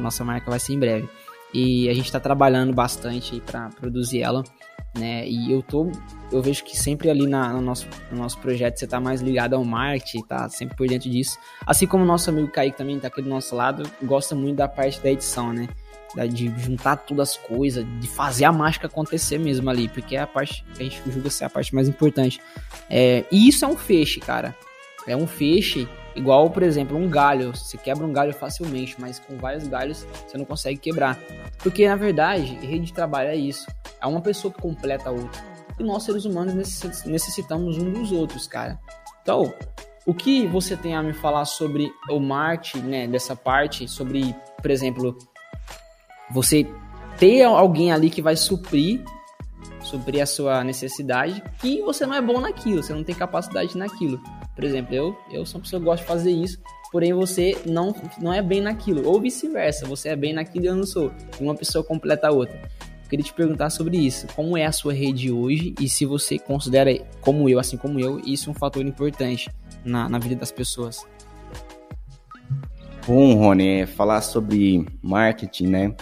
Nossa 0.00 0.24
marca 0.24 0.50
vai 0.50 0.60
sair 0.60 0.76
em 0.76 0.78
breve. 0.78 1.08
E 1.52 1.88
a 1.88 1.94
gente 1.94 2.04
está 2.04 2.20
trabalhando 2.20 2.72
bastante 2.72 3.40
para 3.40 3.70
produzir 3.70 4.22
ela, 4.22 4.44
né? 4.96 5.26
E 5.28 5.52
eu 5.52 5.62
tô, 5.62 5.90
eu 6.32 6.42
vejo 6.42 6.64
que 6.64 6.76
sempre 6.76 7.10
ali 7.10 7.26
na, 7.26 7.52
no, 7.52 7.60
nosso, 7.60 7.86
no 8.10 8.18
nosso 8.18 8.38
projeto 8.38 8.78
você 8.78 8.86
tá 8.86 9.00
mais 9.00 9.20
ligado 9.20 9.54
ao 9.54 9.64
marketing, 9.64 10.22
tá 10.22 10.48
sempre 10.48 10.76
por 10.76 10.86
dentro 10.86 11.08
disso. 11.08 11.38
Assim 11.66 11.86
como 11.86 12.04
o 12.04 12.06
nosso 12.06 12.30
amigo 12.30 12.48
Kaique 12.48 12.76
também 12.76 12.98
tá 12.98 13.08
aqui 13.08 13.22
do 13.22 13.28
nosso 13.28 13.54
lado, 13.54 13.88
gosta 14.02 14.34
muito 14.34 14.56
da 14.56 14.68
parte 14.68 15.00
da 15.00 15.10
edição, 15.10 15.52
né? 15.52 15.68
de 16.30 16.48
juntar 16.58 16.96
todas 16.96 17.30
as 17.30 17.36
coisas, 17.36 17.84
de 18.00 18.08
fazer 18.08 18.44
a 18.46 18.52
mágica 18.52 18.86
acontecer 18.86 19.38
mesmo 19.38 19.68
ali, 19.68 19.88
porque 19.88 20.16
é 20.16 20.20
a 20.20 20.26
parte 20.26 20.64
que 20.74 20.82
a 20.82 20.84
gente 20.84 21.02
julga 21.06 21.28
ser 21.28 21.44
a 21.44 21.50
parte 21.50 21.74
mais 21.74 21.86
importante. 21.86 22.40
É, 22.88 23.24
e 23.30 23.46
isso 23.46 23.64
é 23.64 23.68
um 23.68 23.76
feixe, 23.76 24.18
cara. 24.18 24.56
É 25.06 25.16
um 25.16 25.26
feixe 25.26 25.86
igual, 26.18 26.50
por 26.50 26.62
exemplo, 26.62 26.96
um 26.96 27.08
galho. 27.08 27.54
Você 27.54 27.78
quebra 27.78 28.04
um 28.04 28.12
galho 28.12 28.34
facilmente, 28.34 28.96
mas 28.98 29.18
com 29.18 29.36
vários 29.36 29.66
galhos 29.66 30.06
você 30.26 30.36
não 30.36 30.44
consegue 30.44 30.78
quebrar. 30.78 31.18
Porque 31.58 31.88
na 31.88 31.96
verdade, 31.96 32.54
rede 32.60 32.86
de 32.86 32.92
trabalho 32.92 33.28
é 33.28 33.36
isso. 33.36 33.66
É 34.00 34.06
uma 34.06 34.20
pessoa 34.20 34.52
que 34.52 34.60
completa 34.60 35.08
a 35.08 35.12
outra. 35.12 35.42
E 35.78 35.82
nós 35.82 36.02
seres 36.02 36.24
humanos 36.24 36.54
necessitamos 37.06 37.78
um 37.78 37.92
dos 37.92 38.10
outros, 38.10 38.46
cara. 38.46 38.78
Então, 39.22 39.52
o 40.04 40.12
que 40.12 40.46
você 40.46 40.76
tem 40.76 40.94
a 40.94 41.02
me 41.02 41.12
falar 41.12 41.44
sobre 41.44 41.92
o 42.10 42.18
marketing, 42.18 42.86
né, 42.86 43.06
dessa 43.06 43.36
parte, 43.36 43.86
sobre, 43.86 44.34
por 44.60 44.70
exemplo, 44.70 45.16
você 46.30 46.66
ter 47.16 47.42
alguém 47.44 47.92
ali 47.92 48.10
que 48.10 48.22
vai 48.22 48.36
suprir 48.36 49.02
suprir 49.80 50.22
a 50.22 50.26
sua 50.26 50.62
necessidade 50.62 51.42
que 51.60 51.80
você 51.82 52.06
não 52.06 52.14
é 52.14 52.20
bom 52.20 52.40
naquilo, 52.40 52.82
você 52.82 52.92
não 52.92 53.02
tem 53.02 53.14
capacidade 53.14 53.76
naquilo. 53.76 54.20
Por 54.58 54.64
exemplo, 54.64 54.92
eu, 54.92 55.16
eu 55.30 55.46
sou 55.46 55.58
uma 55.60 55.62
pessoa 55.62 55.78
que 55.78 55.84
gosta 55.86 56.02
de 56.02 56.08
fazer 56.08 56.32
isso, 56.32 56.58
porém 56.90 57.12
você 57.12 57.56
não, 57.64 57.94
não 58.20 58.32
é 58.34 58.42
bem 58.42 58.60
naquilo, 58.60 59.08
ou 59.08 59.20
vice-versa, 59.20 59.86
você 59.86 60.08
é 60.08 60.16
bem 60.16 60.32
naquilo 60.32 60.64
e 60.64 60.66
eu 60.66 60.74
não 60.74 60.84
sou, 60.84 61.12
e 61.40 61.44
uma 61.44 61.54
pessoa 61.54 61.84
completa 61.84 62.26
a 62.26 62.32
outra. 62.32 62.56
Eu 63.04 63.08
queria 63.08 63.24
te 63.24 63.32
perguntar 63.32 63.70
sobre 63.70 63.96
isso, 63.98 64.26
como 64.34 64.56
é 64.56 64.66
a 64.66 64.72
sua 64.72 64.92
rede 64.92 65.30
hoje 65.30 65.76
e 65.80 65.88
se 65.88 66.04
você 66.04 66.40
considera, 66.40 66.92
como 67.20 67.48
eu, 67.48 67.60
assim 67.60 67.76
como 67.76 68.00
eu, 68.00 68.18
isso 68.26 68.50
um 68.50 68.54
fator 68.54 68.84
importante 68.84 69.48
na, 69.84 70.08
na 70.08 70.18
vida 70.18 70.34
das 70.34 70.50
pessoas. 70.50 71.06
Bom, 73.06 73.34
Rony, 73.36 73.82
é 73.82 73.86
falar 73.86 74.22
sobre 74.22 74.84
marketing, 75.00 75.68
né? 75.68 75.94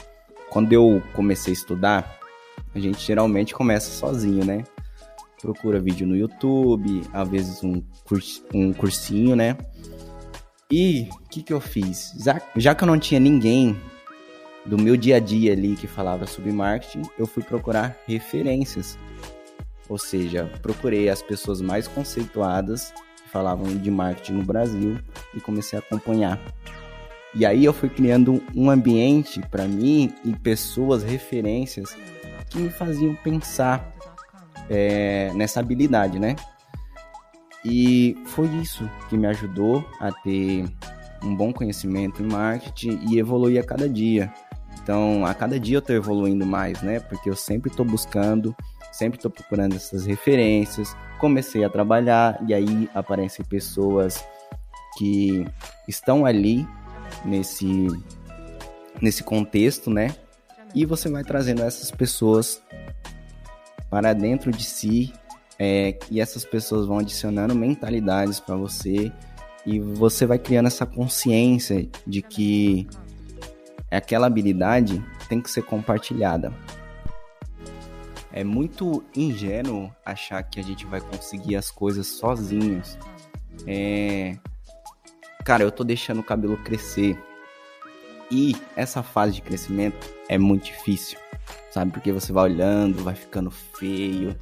Quando 0.49 0.73
eu 0.73 1.03
comecei 1.13 1.53
a 1.53 1.57
estudar, 1.57 2.19
a 2.75 2.79
gente 2.79 3.07
geralmente 3.07 3.53
começa 3.53 3.91
sozinho, 3.91 4.47
né? 4.47 4.65
Procura 5.47 5.79
vídeo 5.79 6.09
no 6.09 6.17
YouTube, 6.17 7.03
às 7.13 7.29
vezes 7.29 7.63
um, 7.63 7.81
um 8.53 8.73
cursinho, 8.73 9.37
né? 9.37 9.57
E 10.69 11.09
o 11.09 11.29
que, 11.29 11.41
que 11.41 11.53
eu 11.53 11.61
fiz? 11.61 12.13
Já, 12.19 12.43
já 12.57 12.75
que 12.75 12.83
eu 12.83 12.89
não 12.89 12.99
tinha 12.99 13.21
ninguém 13.21 13.77
do 14.65 14.77
meu 14.77 14.97
dia 14.97 15.19
a 15.19 15.21
dia 15.21 15.53
ali 15.53 15.77
que 15.77 15.87
falava 15.87 16.27
sobre 16.27 16.51
marketing, 16.51 17.03
eu 17.17 17.29
fui 17.29 17.45
procurar 17.45 17.97
referências. 18.09 18.99
Ou 19.89 19.97
seja, 19.97 20.51
procurei 20.61 21.09
as 21.09 21.23
pessoas 21.23 21.61
mais 21.61 21.87
conceituadas 21.87 22.93
que 23.23 23.29
falavam 23.29 23.69
de 23.69 23.89
marketing 23.89 24.33
no 24.33 24.43
Brasil 24.43 24.99
e 25.33 25.41
comecei 25.41 25.79
a 25.79 25.81
acompanhar. 25.81 26.41
E 27.33 27.47
aí 27.47 27.65
eu 27.65 27.73
fui 27.73 27.89
criando 27.89 28.43
um 28.53 28.69
ambiente 28.69 29.41
para 29.49 29.69
mim 29.69 30.13
e 30.25 30.35
pessoas, 30.35 31.05
referências 31.05 31.97
que 32.51 32.59
me 32.59 32.69
faziam 32.69 33.15
pensar 33.15 33.96
é, 34.71 35.33
nessa 35.35 35.61
habilidade, 35.61 36.19
né? 36.19 36.37
E 37.65 38.17
foi 38.27 38.47
isso 38.57 38.89
que 39.09 39.17
me 39.17 39.27
ajudou 39.27 39.85
a 40.01 40.13
ter 40.13 40.65
um 41.23 41.35
bom 41.35 41.53
conhecimento 41.53 42.23
em 42.23 42.27
marketing 42.27 43.01
e 43.11 43.19
evoluir 43.19 43.61
a 43.61 43.65
cada 43.65 43.89
dia. 43.89 44.33
Então, 44.81 45.27
a 45.27 45.35
cada 45.35 45.59
dia 45.59 45.77
eu 45.77 45.81
estou 45.81 45.97
evoluindo 45.97 46.47
mais, 46.47 46.81
né? 46.83 47.01
Porque 47.01 47.29
eu 47.29 47.35
sempre 47.35 47.71
estou 47.71 47.85
buscando, 47.85 48.55
sempre 48.93 49.19
estou 49.19 49.31
procurando 49.31 49.75
essas 49.75 50.07
referências. 50.07 50.97
Comecei 51.19 51.65
a 51.65 51.69
trabalhar 51.69 52.39
e 52.47 52.55
aí 52.55 52.89
aparecem 52.95 53.45
pessoas 53.45 54.25
que 54.97 55.45
estão 55.89 56.25
ali 56.25 56.67
nesse, 57.25 57.89
nesse 59.03 59.25
contexto, 59.25 59.91
né? 59.91 60.15
E 60.75 60.85
você 60.85 61.09
vai 61.09 61.25
trazendo 61.25 61.63
essas 61.63 61.91
pessoas 61.91 62.63
para 63.97 64.13
dentro 64.13 64.53
de 64.53 64.63
si 64.63 65.11
é, 65.59 65.99
e 66.11 66.21
essas 66.21 66.45
pessoas 66.45 66.87
vão 66.87 66.99
adicionando 66.99 67.55
mentalidades 67.55 68.39
para 68.39 68.55
você 68.55 69.11
e 69.65 69.81
você 69.81 70.27
vai 70.27 70.39
criando 70.39 70.67
essa 70.67 70.85
consciência 70.85 71.89
de 72.07 72.21
que 72.21 72.87
aquela 73.91 74.27
habilidade 74.27 75.03
tem 75.31 75.41
que 75.41 75.51
ser 75.51 75.63
compartilhada. 75.63 76.53
É 78.31 78.45
muito 78.45 79.03
ingênuo 79.17 79.91
achar 80.05 80.43
que 80.43 80.61
a 80.61 80.63
gente 80.63 80.85
vai 80.85 81.01
conseguir 81.01 81.57
as 81.57 81.71
coisas 81.71 82.07
sozinhos. 82.07 82.99
É, 83.67 84.37
cara, 85.43 85.63
eu 85.63 85.73
tô 85.73 85.83
deixando 85.83 86.21
o 86.21 86.23
cabelo 86.23 86.59
crescer. 86.59 87.19
E 88.31 88.57
essa 88.75 89.03
fase 89.03 89.35
de 89.35 89.43
crescimento 89.43 90.13
é 90.29 90.37
muito 90.37 90.65
difícil, 90.65 91.19
sabe? 91.71 91.93
Porque 91.93 92.13
você 92.13 92.33
vai 92.33 92.45
olhando, 92.45 93.05
vai 93.05 93.15
ficando 93.15 93.51
feio. 93.51 94.37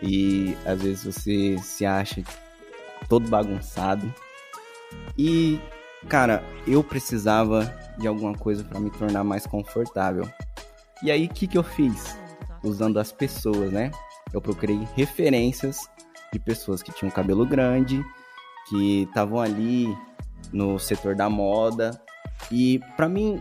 E 0.00 0.56
às 0.64 0.82
vezes 0.82 1.04
você 1.04 1.58
se 1.58 1.84
acha 1.84 2.22
todo 3.08 3.28
bagunçado. 3.28 4.12
E, 5.16 5.60
cara, 6.08 6.42
eu 6.66 6.82
precisava 6.82 7.72
de 7.98 8.08
alguma 8.08 8.34
coisa 8.34 8.64
para 8.64 8.80
me 8.80 8.90
tornar 8.90 9.22
mais 9.22 9.46
confortável. 9.46 10.28
E 11.02 11.10
aí, 11.10 11.26
o 11.26 11.28
que, 11.28 11.46
que 11.46 11.58
eu 11.58 11.62
fiz? 11.62 12.16
Usando 12.62 12.98
as 12.98 13.12
pessoas, 13.12 13.72
né? 13.72 13.90
Eu 14.32 14.40
procurei 14.40 14.86
referências 14.94 15.78
de 16.32 16.38
pessoas 16.38 16.82
que 16.82 16.92
tinham 16.92 17.10
cabelo 17.10 17.44
grande, 17.44 18.02
que 18.68 19.02
estavam 19.02 19.40
ali 19.40 19.94
no 20.52 20.78
setor 20.78 21.14
da 21.14 21.28
moda. 21.28 21.90
E 22.50 22.80
para 22.96 23.08
mim 23.08 23.40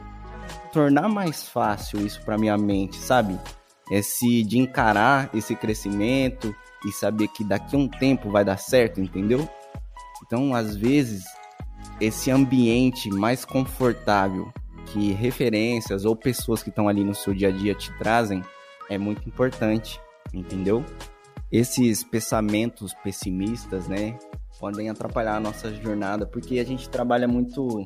tornar 0.71 1.09
mais 1.09 1.47
fácil 1.47 2.05
isso 2.05 2.21
para 2.23 2.37
minha 2.37 2.57
mente, 2.57 2.97
sabe? 2.97 3.37
Esse 3.89 4.43
de 4.43 4.57
encarar 4.57 5.29
esse 5.33 5.55
crescimento 5.55 6.55
e 6.85 6.91
saber 6.91 7.27
que 7.27 7.43
daqui 7.43 7.75
a 7.75 7.79
um 7.79 7.87
tempo 7.87 8.31
vai 8.31 8.45
dar 8.45 8.57
certo, 8.57 9.01
entendeu? 9.01 9.47
Então, 10.25 10.55
às 10.55 10.75
vezes, 10.75 11.25
esse 11.99 12.31
ambiente 12.31 13.09
mais 13.09 13.43
confortável 13.43 14.51
que 14.87 15.11
referências 15.11 16.05
ou 16.05 16.15
pessoas 16.15 16.63
que 16.63 16.69
estão 16.69 16.87
ali 16.87 17.03
no 17.03 17.13
seu 17.13 17.33
dia 17.33 17.49
a 17.49 17.51
dia 17.51 17.75
te 17.75 17.95
trazem 17.97 18.41
é 18.89 18.97
muito 18.97 19.27
importante, 19.27 19.99
entendeu? 20.33 20.83
Esses 21.51 22.03
pensamentos 22.03 22.93
pessimistas, 23.03 23.87
né, 23.87 24.17
podem 24.59 24.89
atrapalhar 24.89 25.35
a 25.35 25.39
nossa 25.39 25.73
jornada, 25.73 26.25
porque 26.25 26.59
a 26.59 26.65
gente 26.65 26.89
trabalha 26.89 27.27
muito 27.27 27.85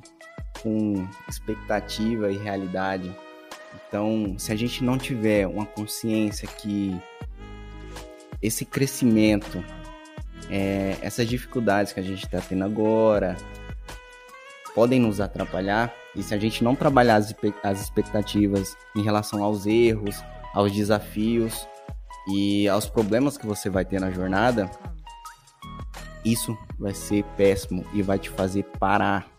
com 0.66 1.08
expectativa 1.30 2.32
e 2.32 2.38
realidade. 2.38 3.16
Então, 3.88 4.34
se 4.40 4.52
a 4.52 4.56
gente 4.56 4.84
não 4.84 4.98
tiver 4.98 5.46
uma 5.46 5.64
consciência 5.64 6.48
que 6.48 7.00
esse 8.42 8.66
crescimento, 8.66 9.64
é, 10.50 10.98
essas 11.04 11.28
dificuldades 11.28 11.94
que 11.94 12.00
a 12.00 12.04
gente 12.04 12.26
está 12.26 12.42
tendo 12.42 12.64
agora, 12.64 13.38
podem 14.74 15.00
nos 15.00 15.22
atrapalhar, 15.22 15.94
e 16.16 16.24
se 16.24 16.34
a 16.34 16.40
gente 16.40 16.64
não 16.64 16.76
trabalhar 16.76 17.18
as, 17.18 17.36
as 17.62 17.82
expectativas 17.82 18.76
em 18.96 19.04
relação 19.04 19.44
aos 19.44 19.68
erros, 19.68 20.24
aos 20.52 20.72
desafios 20.72 21.68
e 22.28 22.68
aos 22.68 22.90
problemas 22.90 23.38
que 23.38 23.46
você 23.46 23.70
vai 23.70 23.86
ter 23.86 24.02
na 24.02 24.10
jornada, 24.10 24.68
isso 26.24 26.58
vai 26.80 26.96
ser 26.96 27.24
péssimo 27.38 27.86
e 27.94 28.02
vai 28.02 28.18
te 28.18 28.32
fazer 28.32 28.64
parar. 28.80 29.35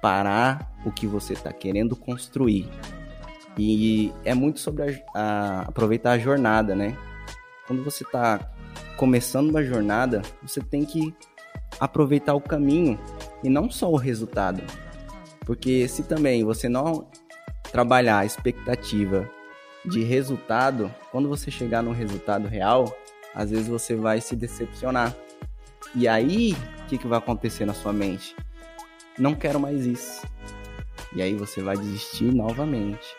Parar 0.00 0.72
o 0.84 0.92
que 0.92 1.06
você 1.06 1.32
está 1.32 1.52
querendo 1.52 1.96
construir. 1.96 2.68
E 3.58 4.12
é 4.24 4.34
muito 4.34 4.60
sobre 4.60 5.02
a, 5.14 5.20
a, 5.20 5.60
aproveitar 5.62 6.12
a 6.12 6.18
jornada, 6.18 6.74
né? 6.74 6.96
Quando 7.66 7.82
você 7.82 8.04
está 8.04 8.50
começando 8.96 9.50
uma 9.50 9.64
jornada, 9.64 10.22
você 10.42 10.60
tem 10.60 10.84
que 10.84 11.14
aproveitar 11.80 12.34
o 12.34 12.40
caminho 12.40 12.98
e 13.42 13.48
não 13.48 13.70
só 13.70 13.90
o 13.90 13.96
resultado. 13.96 14.62
Porque 15.40 15.88
se 15.88 16.02
também 16.02 16.44
você 16.44 16.68
não 16.68 17.08
trabalhar 17.70 18.18
a 18.18 18.26
expectativa 18.26 19.28
de 19.84 20.02
resultado, 20.02 20.92
quando 21.12 21.28
você 21.28 21.50
chegar 21.50 21.82
no 21.82 21.92
resultado 21.92 22.48
real, 22.48 22.96
às 23.34 23.50
vezes 23.50 23.68
você 23.68 23.94
vai 23.94 24.20
se 24.20 24.34
decepcionar. 24.34 25.14
E 25.94 26.08
aí, 26.08 26.56
o 26.82 26.86
que, 26.86 26.98
que 26.98 27.06
vai 27.06 27.18
acontecer 27.18 27.64
na 27.64 27.74
sua 27.74 27.92
mente? 27.92 28.34
Não 29.18 29.34
quero 29.34 29.58
mais 29.58 29.86
isso. 29.86 30.26
E 31.14 31.22
aí 31.22 31.34
você 31.34 31.62
vai 31.62 31.76
desistir 31.76 32.32
novamente. 32.34 33.16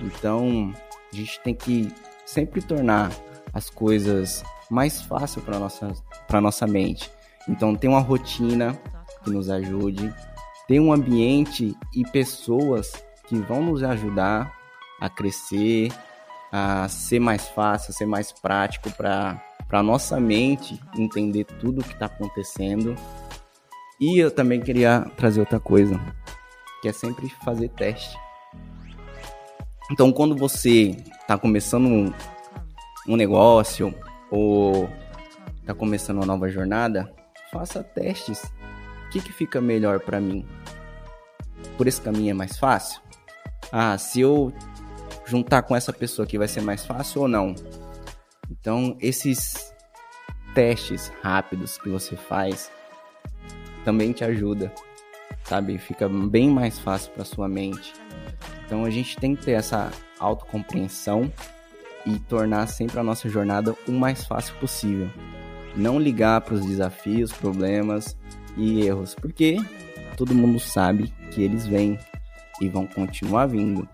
Então, 0.00 0.72
a 1.12 1.16
gente 1.16 1.40
tem 1.40 1.54
que 1.54 1.92
sempre 2.24 2.62
tornar 2.62 3.10
as 3.52 3.70
coisas 3.70 4.42
mais 4.70 5.02
fáceis 5.02 5.44
para 5.44 5.58
nossa 5.58 5.92
para 6.26 6.40
nossa 6.40 6.66
mente. 6.66 7.10
Então, 7.48 7.74
tem 7.76 7.88
uma 7.88 8.00
rotina 8.00 8.78
que 9.22 9.30
nos 9.30 9.50
ajude, 9.50 10.12
ter 10.66 10.80
um 10.80 10.92
ambiente 10.92 11.76
e 11.94 12.04
pessoas 12.10 12.92
que 13.28 13.36
vão 13.36 13.62
nos 13.62 13.82
ajudar 13.82 14.52
a 15.00 15.08
crescer, 15.08 15.92
a 16.50 16.88
ser 16.88 17.20
mais 17.20 17.48
fácil, 17.48 17.92
ser 17.92 18.06
mais 18.06 18.32
prático 18.32 18.90
para 18.90 19.42
para 19.68 19.82
nossa 19.82 20.20
mente 20.20 20.80
entender 20.96 21.44
tudo 21.44 21.80
o 21.80 21.84
que 21.84 21.92
está 21.92 22.06
acontecendo. 22.06 22.94
E 23.98 24.18
eu 24.18 24.30
também 24.30 24.60
queria 24.60 25.10
trazer 25.16 25.40
outra 25.40 25.58
coisa, 25.58 25.98
que 26.82 26.88
é 26.88 26.92
sempre 26.92 27.28
fazer 27.44 27.68
teste. 27.70 28.16
Então, 29.90 30.12
quando 30.12 30.36
você 30.36 30.96
está 31.20 31.38
começando 31.38 31.86
um, 31.86 32.12
um 33.08 33.16
negócio 33.16 33.94
ou 34.30 34.88
está 35.60 35.72
começando 35.74 36.18
uma 36.18 36.26
nova 36.26 36.48
jornada, 36.48 37.10
faça 37.50 37.82
testes. 37.82 38.42
O 39.06 39.10
que, 39.10 39.20
que 39.20 39.32
fica 39.32 39.60
melhor 39.60 40.00
para 40.00 40.20
mim? 40.20 40.46
Por 41.78 41.86
esse 41.86 42.00
caminho 42.00 42.30
é 42.30 42.34
mais 42.34 42.58
fácil? 42.58 43.00
Ah, 43.72 43.96
se 43.96 44.20
eu 44.20 44.52
juntar 45.24 45.62
com 45.62 45.74
essa 45.74 45.92
pessoa 45.92 46.24
aqui 46.26 46.36
vai 46.36 46.48
ser 46.48 46.60
mais 46.60 46.84
fácil 46.84 47.22
ou 47.22 47.28
não? 47.28 47.54
Então, 48.50 48.96
esses 49.00 49.72
testes 50.54 51.12
rápidos 51.22 51.78
que 51.78 51.88
você 51.88 52.16
faz 52.16 52.70
também 53.86 54.10
te 54.10 54.24
ajuda, 54.24 54.72
sabe? 55.44 55.78
Fica 55.78 56.08
bem 56.08 56.50
mais 56.50 56.76
fácil 56.76 57.12
para 57.12 57.24
sua 57.24 57.48
mente. 57.48 57.94
Então, 58.66 58.84
a 58.84 58.90
gente 58.90 59.16
tem 59.16 59.36
que 59.36 59.44
ter 59.44 59.52
essa 59.52 59.92
autocompreensão 60.18 61.32
e 62.04 62.18
tornar 62.18 62.66
sempre 62.66 62.98
a 62.98 63.02
nossa 63.04 63.28
jornada 63.28 63.76
o 63.86 63.92
mais 63.92 64.26
fácil 64.26 64.56
possível. 64.56 65.08
Não 65.76 66.00
ligar 66.00 66.40
para 66.40 66.54
os 66.54 66.66
desafios, 66.66 67.32
problemas 67.32 68.18
e 68.56 68.84
erros, 68.84 69.14
porque 69.14 69.56
todo 70.16 70.34
mundo 70.34 70.58
sabe 70.58 71.14
que 71.30 71.44
eles 71.44 71.64
vêm 71.64 71.96
e 72.60 72.68
vão 72.68 72.88
continuar 72.88 73.46
vindo. 73.46 73.88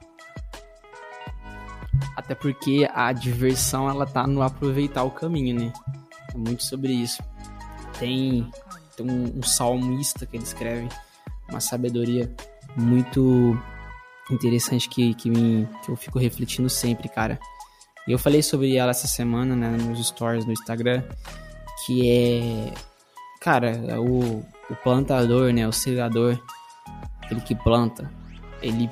Até 2.17 2.35
porque 2.35 2.89
a 2.95 3.13
diversão 3.13 3.91
ela 3.91 4.07
tá 4.07 4.27
no 4.27 4.41
aproveitar 4.41 5.03
o 5.05 5.11
caminho, 5.11 5.61
né? 5.61 5.73
É 6.35 6.39
muito 6.39 6.63
sobre 6.63 6.93
isso. 6.93 7.23
Tem, 7.99 8.51
tem 8.97 9.11
um, 9.11 9.39
um 9.39 9.43
salmista 9.43 10.27
que 10.27 10.37
ele 10.37 10.45
escreve 10.45 10.89
uma 11.49 11.61
sabedoria 11.61 12.31
muito 12.77 13.57
interessante 14.31 14.89
que, 14.89 15.15
que, 15.15 15.31
me, 15.31 15.69
que 15.85 15.91
eu 15.91 15.97
fico 15.97 16.19
refletindo 16.19 16.69
sempre, 16.69 17.09
cara. 17.09 17.39
Eu 18.07 18.19
falei 18.19 18.43
sobre 18.43 18.77
ela 18.77 18.91
essa 18.91 19.07
semana, 19.07 19.55
né, 19.55 19.71
nos 19.71 20.05
stories 20.09 20.45
no 20.45 20.53
Instagram, 20.53 21.03
que 21.85 22.11
é, 22.11 22.75
cara, 23.41 24.01
o, 24.01 24.41
o 24.71 24.77
plantador, 24.83 25.53
né, 25.53 25.67
o 25.69 25.73
segador, 25.73 26.41
aquele 27.23 27.41
que 27.41 27.55
planta, 27.55 28.11
ele 28.61 28.91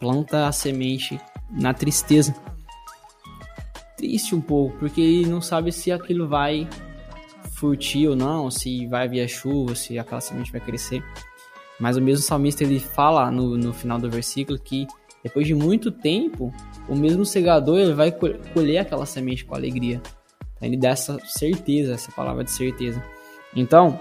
planta 0.00 0.46
a 0.46 0.52
semente 0.52 1.20
na 1.50 1.74
tristeza. 1.74 2.34
Triste 3.96 4.34
um 4.34 4.40
pouco, 4.40 4.78
porque 4.78 5.00
ele 5.00 5.26
não 5.26 5.42
sabe 5.42 5.72
se 5.72 5.90
aquilo 5.90 6.28
vai 6.28 6.68
furtir 7.58 8.08
ou 8.08 8.16
não, 8.16 8.50
se 8.50 8.86
vai 8.86 9.08
vir 9.08 9.22
a 9.22 9.28
chuva, 9.28 9.74
se 9.74 9.98
aquela 9.98 10.20
semente 10.20 10.52
vai 10.52 10.60
crescer. 10.60 11.02
Mas 11.78 11.96
o 11.96 12.00
mesmo 12.00 12.24
salmista 12.24 12.64
ele 12.64 12.80
fala 12.80 13.30
no, 13.30 13.56
no 13.56 13.72
final 13.72 13.98
do 13.98 14.10
versículo 14.10 14.58
que 14.58 14.86
depois 15.22 15.46
de 15.46 15.54
muito 15.54 15.90
tempo, 15.90 16.52
o 16.88 16.94
mesmo 16.94 17.24
segador 17.24 17.78
ele 17.78 17.92
vai 17.92 18.12
colher 18.12 18.78
aquela 18.78 19.04
semente 19.04 19.44
com 19.44 19.54
alegria. 19.54 20.00
Então, 20.56 20.68
ele 20.68 20.76
dá 20.76 20.90
essa 20.90 21.18
certeza, 21.24 21.94
essa 21.94 22.10
palavra 22.12 22.44
de 22.44 22.50
certeza. 22.50 23.02
Então, 23.54 24.00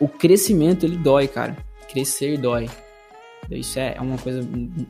o 0.00 0.08
crescimento 0.08 0.84
ele 0.84 0.96
dói, 0.96 1.28
cara. 1.28 1.56
Crescer 1.88 2.36
dói. 2.38 2.68
Isso 3.50 3.78
é 3.78 3.96
uma 4.00 4.18
coisa 4.18 4.40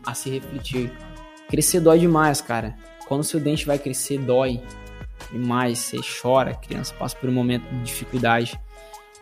a 0.06 0.14
se 0.14 0.30
refletir. 0.30 0.92
Crescer 1.48 1.80
dói 1.80 1.98
demais, 1.98 2.40
cara. 2.40 2.76
Quando 3.06 3.24
seu 3.24 3.38
dente 3.38 3.66
vai 3.66 3.78
crescer, 3.78 4.18
dói 4.18 4.60
demais. 5.30 5.78
Você 5.78 5.98
chora, 6.20 6.50
a 6.50 6.54
criança 6.54 6.94
passa 6.94 7.16
por 7.16 7.28
um 7.28 7.32
momento 7.32 7.68
de 7.68 7.82
dificuldade. 7.82 8.58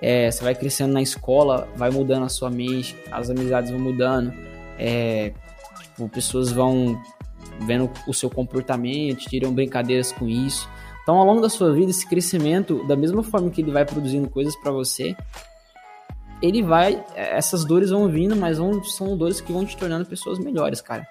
É, 0.00 0.30
você 0.30 0.42
vai 0.42 0.54
crescendo 0.54 0.92
na 0.92 1.02
escola, 1.02 1.68
vai 1.76 1.90
mudando 1.90 2.24
a 2.24 2.28
sua 2.28 2.50
mente, 2.50 2.96
as 3.10 3.28
amizades 3.28 3.70
vão 3.70 3.80
mudando. 3.80 4.32
É, 4.78 5.32
tipo, 5.82 6.08
pessoas 6.08 6.50
vão 6.50 7.00
vendo 7.60 7.90
o 8.06 8.14
seu 8.14 8.30
comportamento, 8.30 9.28
tiram 9.28 9.52
brincadeiras 9.52 10.12
com 10.12 10.26
isso. 10.26 10.68
Então, 11.02 11.16
ao 11.16 11.26
longo 11.26 11.40
da 11.40 11.48
sua 11.48 11.72
vida, 11.72 11.90
esse 11.90 12.06
crescimento, 12.06 12.86
da 12.86 12.96
mesma 12.96 13.22
forma 13.22 13.50
que 13.50 13.60
ele 13.60 13.70
vai 13.70 13.84
produzindo 13.84 14.28
coisas 14.28 14.54
para 14.56 14.70
você, 14.70 15.16
ele 16.42 16.62
vai. 16.62 17.04
Essas 17.14 17.64
dores 17.64 17.90
vão 17.90 18.08
vindo, 18.08 18.36
mas 18.36 18.58
vão, 18.58 18.82
são 18.84 19.16
dores 19.16 19.40
que 19.40 19.52
vão 19.52 19.64
te 19.64 19.76
tornando 19.76 20.06
pessoas 20.06 20.38
melhores, 20.38 20.80
cara. 20.80 21.06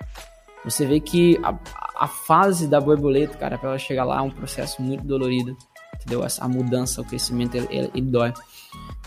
Você 0.63 0.85
vê 0.85 0.99
que 0.99 1.39
a, 1.43 1.57
a 1.95 2.07
fase 2.07 2.67
da 2.67 2.79
borboleta, 2.79 3.37
cara, 3.37 3.57
para 3.57 3.69
ela 3.69 3.77
chegar 3.77 4.03
lá 4.03 4.17
é 4.19 4.21
um 4.21 4.29
processo 4.29 4.81
muito 4.81 5.05
dolorido, 5.05 5.57
entendeu? 5.95 6.25
A 6.39 6.47
mudança, 6.47 7.01
o 7.01 7.05
crescimento, 7.05 7.55
ele, 7.55 7.67
ele, 7.69 7.91
ele 7.95 8.11
dói. 8.11 8.33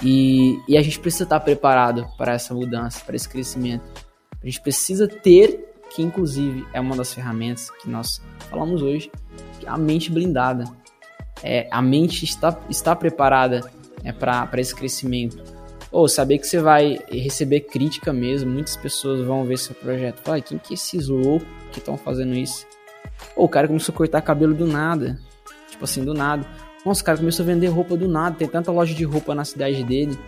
E, 0.02 0.58
e, 0.66 0.76
a 0.76 0.82
gente 0.82 0.98
precisa 0.98 1.24
estar 1.24 1.40
preparado 1.40 2.06
para 2.16 2.32
essa 2.32 2.54
mudança, 2.54 3.04
para 3.04 3.14
esse 3.14 3.28
crescimento. 3.28 3.84
A 4.42 4.46
gente 4.46 4.60
precisa 4.60 5.06
ter, 5.06 5.74
que 5.94 6.02
inclusive 6.02 6.66
é 6.72 6.80
uma 6.80 6.96
das 6.96 7.12
ferramentas 7.12 7.70
que 7.70 7.88
nós 7.88 8.20
falamos 8.50 8.82
hoje, 8.82 9.10
a 9.66 9.76
mente 9.76 10.10
blindada. 10.10 10.64
É, 11.42 11.68
a 11.70 11.82
mente 11.82 12.24
está, 12.24 12.58
está 12.68 12.94
preparada 12.96 13.60
é, 14.04 14.12
para 14.12 14.60
esse 14.60 14.74
crescimento 14.74 15.42
ou 15.92 16.09
saber 16.09 16.38
que 16.38 16.46
você 16.46 16.59
vai 16.59 16.98
receber 17.11 17.61
crítica 17.61 18.12
mesmo, 18.14 18.50
muitas 18.50 18.76
pessoas 18.76 19.20
vão 19.20 19.44
ver 19.44 19.59
seu 19.59 19.74
projeto. 19.74 20.22
Fala, 20.24 20.40
quem 20.40 20.57
que 20.57 20.72
é 20.72 20.74
esses 20.74 21.07
loucos 21.07 21.46
que 21.70 21.78
estão 21.78 21.98
fazendo 21.98 22.35
isso? 22.35 22.66
Ou 23.37 23.44
o 23.44 23.48
cara 23.48 23.68
começou 23.68 23.92
a 23.92 23.96
cortar 23.96 24.22
cabelo 24.22 24.55
do 24.55 24.66
nada. 24.66 25.20
Tipo 25.70 25.85
assim, 25.85 26.02
do 26.02 26.14
nada. 26.14 26.46
Nossa, 26.85 27.02
o 27.02 27.05
cara 27.05 27.18
começou 27.18 27.44
a 27.44 27.46
vender 27.46 27.68
roupa 27.68 27.94
do 27.96 28.09
nada, 28.09 28.37
tem 28.37 28.48
tanta 28.48 28.72
loja 28.72 28.94
de 28.94 29.05
roupa 29.05 29.35
na 29.35 29.44
cidade 29.44 29.85
dele. 29.85 30.18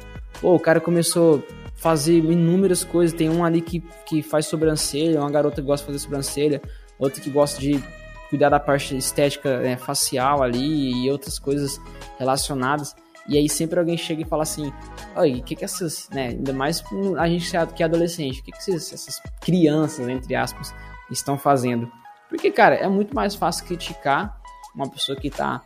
Ou 0.42 0.54
o 0.54 0.60
cara 0.60 0.80
começou 0.80 1.42
a 1.48 1.70
fazer 1.74 2.18
inúmeras 2.18 2.84
coisas. 2.84 3.16
Tem 3.16 3.30
um 3.30 3.42
ali 3.42 3.62
que, 3.62 3.80
que 4.06 4.22
faz 4.22 4.46
sobrancelha, 4.46 5.18
uma 5.18 5.30
garota 5.30 5.62
que 5.62 5.66
gosta 5.66 5.86
de 5.86 5.92
fazer 5.92 6.04
sobrancelha, 6.04 6.62
outra 6.98 7.22
que 7.22 7.30
gosta 7.30 7.58
de 7.58 7.82
cuidar 8.28 8.50
da 8.50 8.60
parte 8.60 8.96
estética 8.96 9.60
né, 9.60 9.76
facial 9.78 10.42
ali 10.42 11.04
e 11.04 11.10
outras 11.10 11.38
coisas 11.38 11.80
relacionadas. 12.18 12.94
E 13.28 13.38
aí 13.38 13.48
sempre 13.48 13.78
alguém 13.78 13.96
chega 13.96 14.22
e 14.22 14.24
fala 14.24 14.42
assim, 14.42 14.72
oi, 15.16 15.40
o 15.40 15.42
que 15.42 15.56
que 15.56 15.64
essas, 15.64 16.08
né, 16.10 16.28
ainda 16.28 16.52
mais 16.52 16.84
a 17.18 17.28
gente 17.28 17.50
que 17.74 17.82
é 17.82 17.86
adolescente, 17.86 18.40
o 18.40 18.44
que 18.44 18.52
que 18.52 18.58
essas, 18.58 18.92
essas 18.92 19.22
crianças, 19.40 20.08
entre 20.08 20.34
aspas, 20.34 20.74
estão 21.10 21.38
fazendo? 21.38 21.90
Porque, 22.28 22.50
cara, 22.50 22.74
é 22.74 22.88
muito 22.88 23.14
mais 23.14 23.34
fácil 23.34 23.64
criticar 23.64 24.38
uma 24.74 24.88
pessoa 24.90 25.18
que 25.18 25.30
tá 25.30 25.62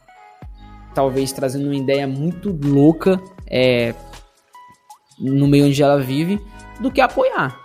talvez 0.94 1.32
trazendo 1.32 1.66
uma 1.66 1.76
ideia 1.76 2.06
muito 2.06 2.56
louca 2.62 3.20
é, 3.46 3.94
no 5.18 5.48
meio 5.48 5.66
onde 5.66 5.82
ela 5.82 6.00
vive 6.00 6.40
do 6.80 6.90
que 6.90 7.00
apoiar. 7.00 7.58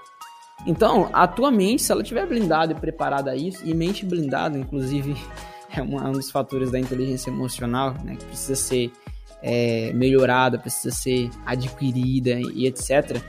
Então, 0.66 1.10
a 1.12 1.28
tua 1.28 1.52
mente, 1.52 1.82
se 1.82 1.92
ela 1.92 2.02
estiver 2.02 2.26
blindada 2.26 2.72
e 2.72 2.76
preparada 2.76 3.32
a 3.32 3.36
isso, 3.36 3.66
e 3.66 3.74
mente 3.74 4.06
blindada, 4.06 4.58
inclusive, 4.58 5.16
é 5.70 5.82
um 5.82 6.12
dos 6.12 6.32
fatores 6.32 6.72
da 6.72 6.80
inteligência 6.80 7.30
emocional, 7.30 7.94
né, 8.04 8.16
que 8.16 8.26
precisa 8.26 8.56
ser 8.56 8.92
é, 9.44 9.92
melhorada, 9.94 10.58
precisa 10.58 10.96
ser 10.96 11.30
adquirida 11.46 12.40
e 12.40 12.66
etc. 12.66 13.22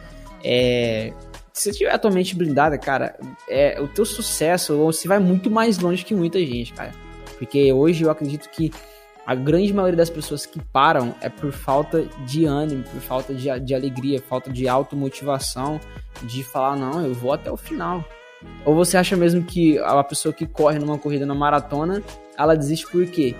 É, 0.42 1.12
se 1.52 1.70
você 1.70 1.78
tiver 1.78 1.92
a 1.92 1.98
tua 1.98 2.10
mente 2.10 2.36
blindada, 2.36 2.78
cara, 2.78 3.18
é, 3.48 3.80
o 3.80 3.88
teu 3.88 4.04
sucesso 4.04 4.76
você 4.76 5.08
vai 5.08 5.18
muito 5.18 5.50
mais 5.50 5.78
longe 5.78 6.04
que 6.04 6.14
muita 6.14 6.38
gente, 6.38 6.72
cara. 6.72 6.92
Porque 7.36 7.72
hoje 7.72 8.04
eu 8.04 8.10
acredito 8.10 8.48
que 8.48 8.72
a 9.26 9.34
grande 9.34 9.72
maioria 9.72 9.96
das 9.96 10.10
pessoas 10.10 10.44
que 10.46 10.60
param 10.60 11.14
é 11.20 11.28
por 11.28 11.50
falta 11.50 12.04
de 12.26 12.44
ânimo, 12.44 12.84
por 12.84 13.00
falta 13.00 13.34
de, 13.34 13.48
de 13.60 13.74
alegria, 13.74 14.20
falta 14.20 14.50
de 14.50 14.68
automotivação, 14.68 15.80
de 16.22 16.44
falar, 16.44 16.76
não, 16.76 17.04
eu 17.04 17.14
vou 17.14 17.32
até 17.32 17.50
o 17.50 17.56
final. 17.56 18.04
Ou 18.64 18.74
você 18.74 18.96
acha 18.96 19.16
mesmo 19.16 19.42
que 19.42 19.78
a 19.78 20.04
pessoa 20.04 20.32
que 20.32 20.46
corre 20.46 20.78
numa 20.78 20.98
corrida 20.98 21.24
na 21.24 21.34
maratona, 21.34 22.02
ela 22.36 22.54
desiste 22.54 22.86
por 22.86 23.06
quê? 23.06 23.34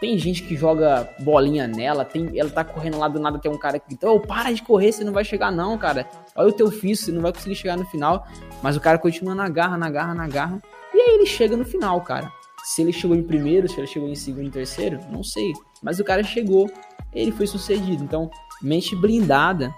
Tem 0.00 0.18
gente 0.18 0.42
que 0.42 0.56
joga 0.56 1.08
bolinha 1.20 1.66
nela, 1.66 2.04
tem, 2.04 2.38
ela 2.38 2.50
tá 2.50 2.62
correndo 2.62 2.98
lá 2.98 3.08
do 3.08 3.18
nada, 3.18 3.38
tem 3.38 3.50
um 3.50 3.58
cara 3.58 3.78
que 3.78 3.94
ô, 4.04 4.16
oh, 4.16 4.20
para 4.20 4.52
de 4.52 4.62
correr, 4.62 4.92
você 4.92 5.02
não 5.02 5.12
vai 5.12 5.24
chegar 5.24 5.50
não, 5.50 5.78
cara. 5.78 6.06
Olha 6.34 6.48
o 6.48 6.52
teu 6.52 6.70
físico, 6.70 7.06
você 7.06 7.12
não 7.12 7.22
vai 7.22 7.32
conseguir 7.32 7.54
chegar 7.54 7.78
no 7.78 7.86
final. 7.86 8.26
Mas 8.62 8.76
o 8.76 8.80
cara 8.80 8.98
continua 8.98 9.34
na 9.34 9.48
garra, 9.48 9.78
na 9.78 9.88
garra, 9.88 10.14
na 10.14 10.28
garra. 10.28 10.62
E 10.92 11.00
aí 11.00 11.14
ele 11.14 11.26
chega 11.26 11.56
no 11.56 11.64
final, 11.64 12.00
cara. 12.02 12.30
Se 12.62 12.82
ele 12.82 12.92
chegou 12.92 13.16
em 13.16 13.22
primeiro, 13.22 13.68
se 13.68 13.78
ele 13.78 13.86
chegou 13.86 14.08
em 14.08 14.14
segundo, 14.14 14.46
em 14.46 14.50
terceiro, 14.50 14.98
não 15.10 15.22
sei. 15.22 15.52
Mas 15.82 15.98
o 15.98 16.04
cara 16.04 16.22
chegou, 16.22 16.70
ele 17.14 17.32
foi 17.32 17.46
sucedido. 17.46 18.04
Então, 18.04 18.30
mente 18.60 18.94
blindada 18.94 19.74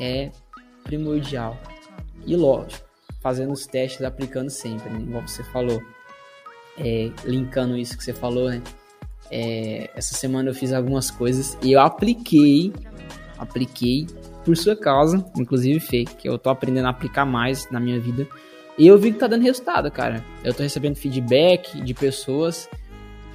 é 0.00 0.30
primordial. 0.82 1.56
E 2.26 2.36
lógico, 2.36 2.86
fazendo 3.22 3.52
os 3.52 3.66
testes, 3.66 4.02
aplicando 4.02 4.50
sempre, 4.50 4.90
né? 4.90 5.00
igual 5.00 5.26
você 5.26 5.42
falou. 5.44 5.82
É, 6.78 7.10
linkando 7.24 7.76
isso 7.76 7.96
que 7.96 8.04
você 8.04 8.12
falou, 8.12 8.50
né? 8.50 8.62
É, 9.30 9.90
essa 9.94 10.14
semana 10.14 10.50
eu 10.50 10.54
fiz 10.54 10.72
algumas 10.72 11.10
coisas 11.10 11.58
e 11.62 11.72
eu 11.72 11.80
apliquei, 11.80 12.72
apliquei 13.38 14.06
por 14.44 14.56
sua 14.56 14.76
causa, 14.76 15.24
inclusive 15.36 15.80
Fê, 15.80 16.04
que 16.04 16.28
eu 16.28 16.38
tô 16.38 16.50
aprendendo 16.50 16.86
a 16.86 16.90
aplicar 16.90 17.24
mais 17.24 17.68
na 17.70 17.80
minha 17.80 17.98
vida. 17.98 18.26
E 18.78 18.86
eu 18.86 18.98
vi 18.98 19.10
que 19.10 19.18
tá 19.18 19.26
dando 19.26 19.42
resultado, 19.42 19.90
cara. 19.90 20.24
Eu 20.44 20.52
tô 20.54 20.62
recebendo 20.62 20.96
feedback 20.96 21.80
de 21.80 21.94
pessoas, 21.94 22.68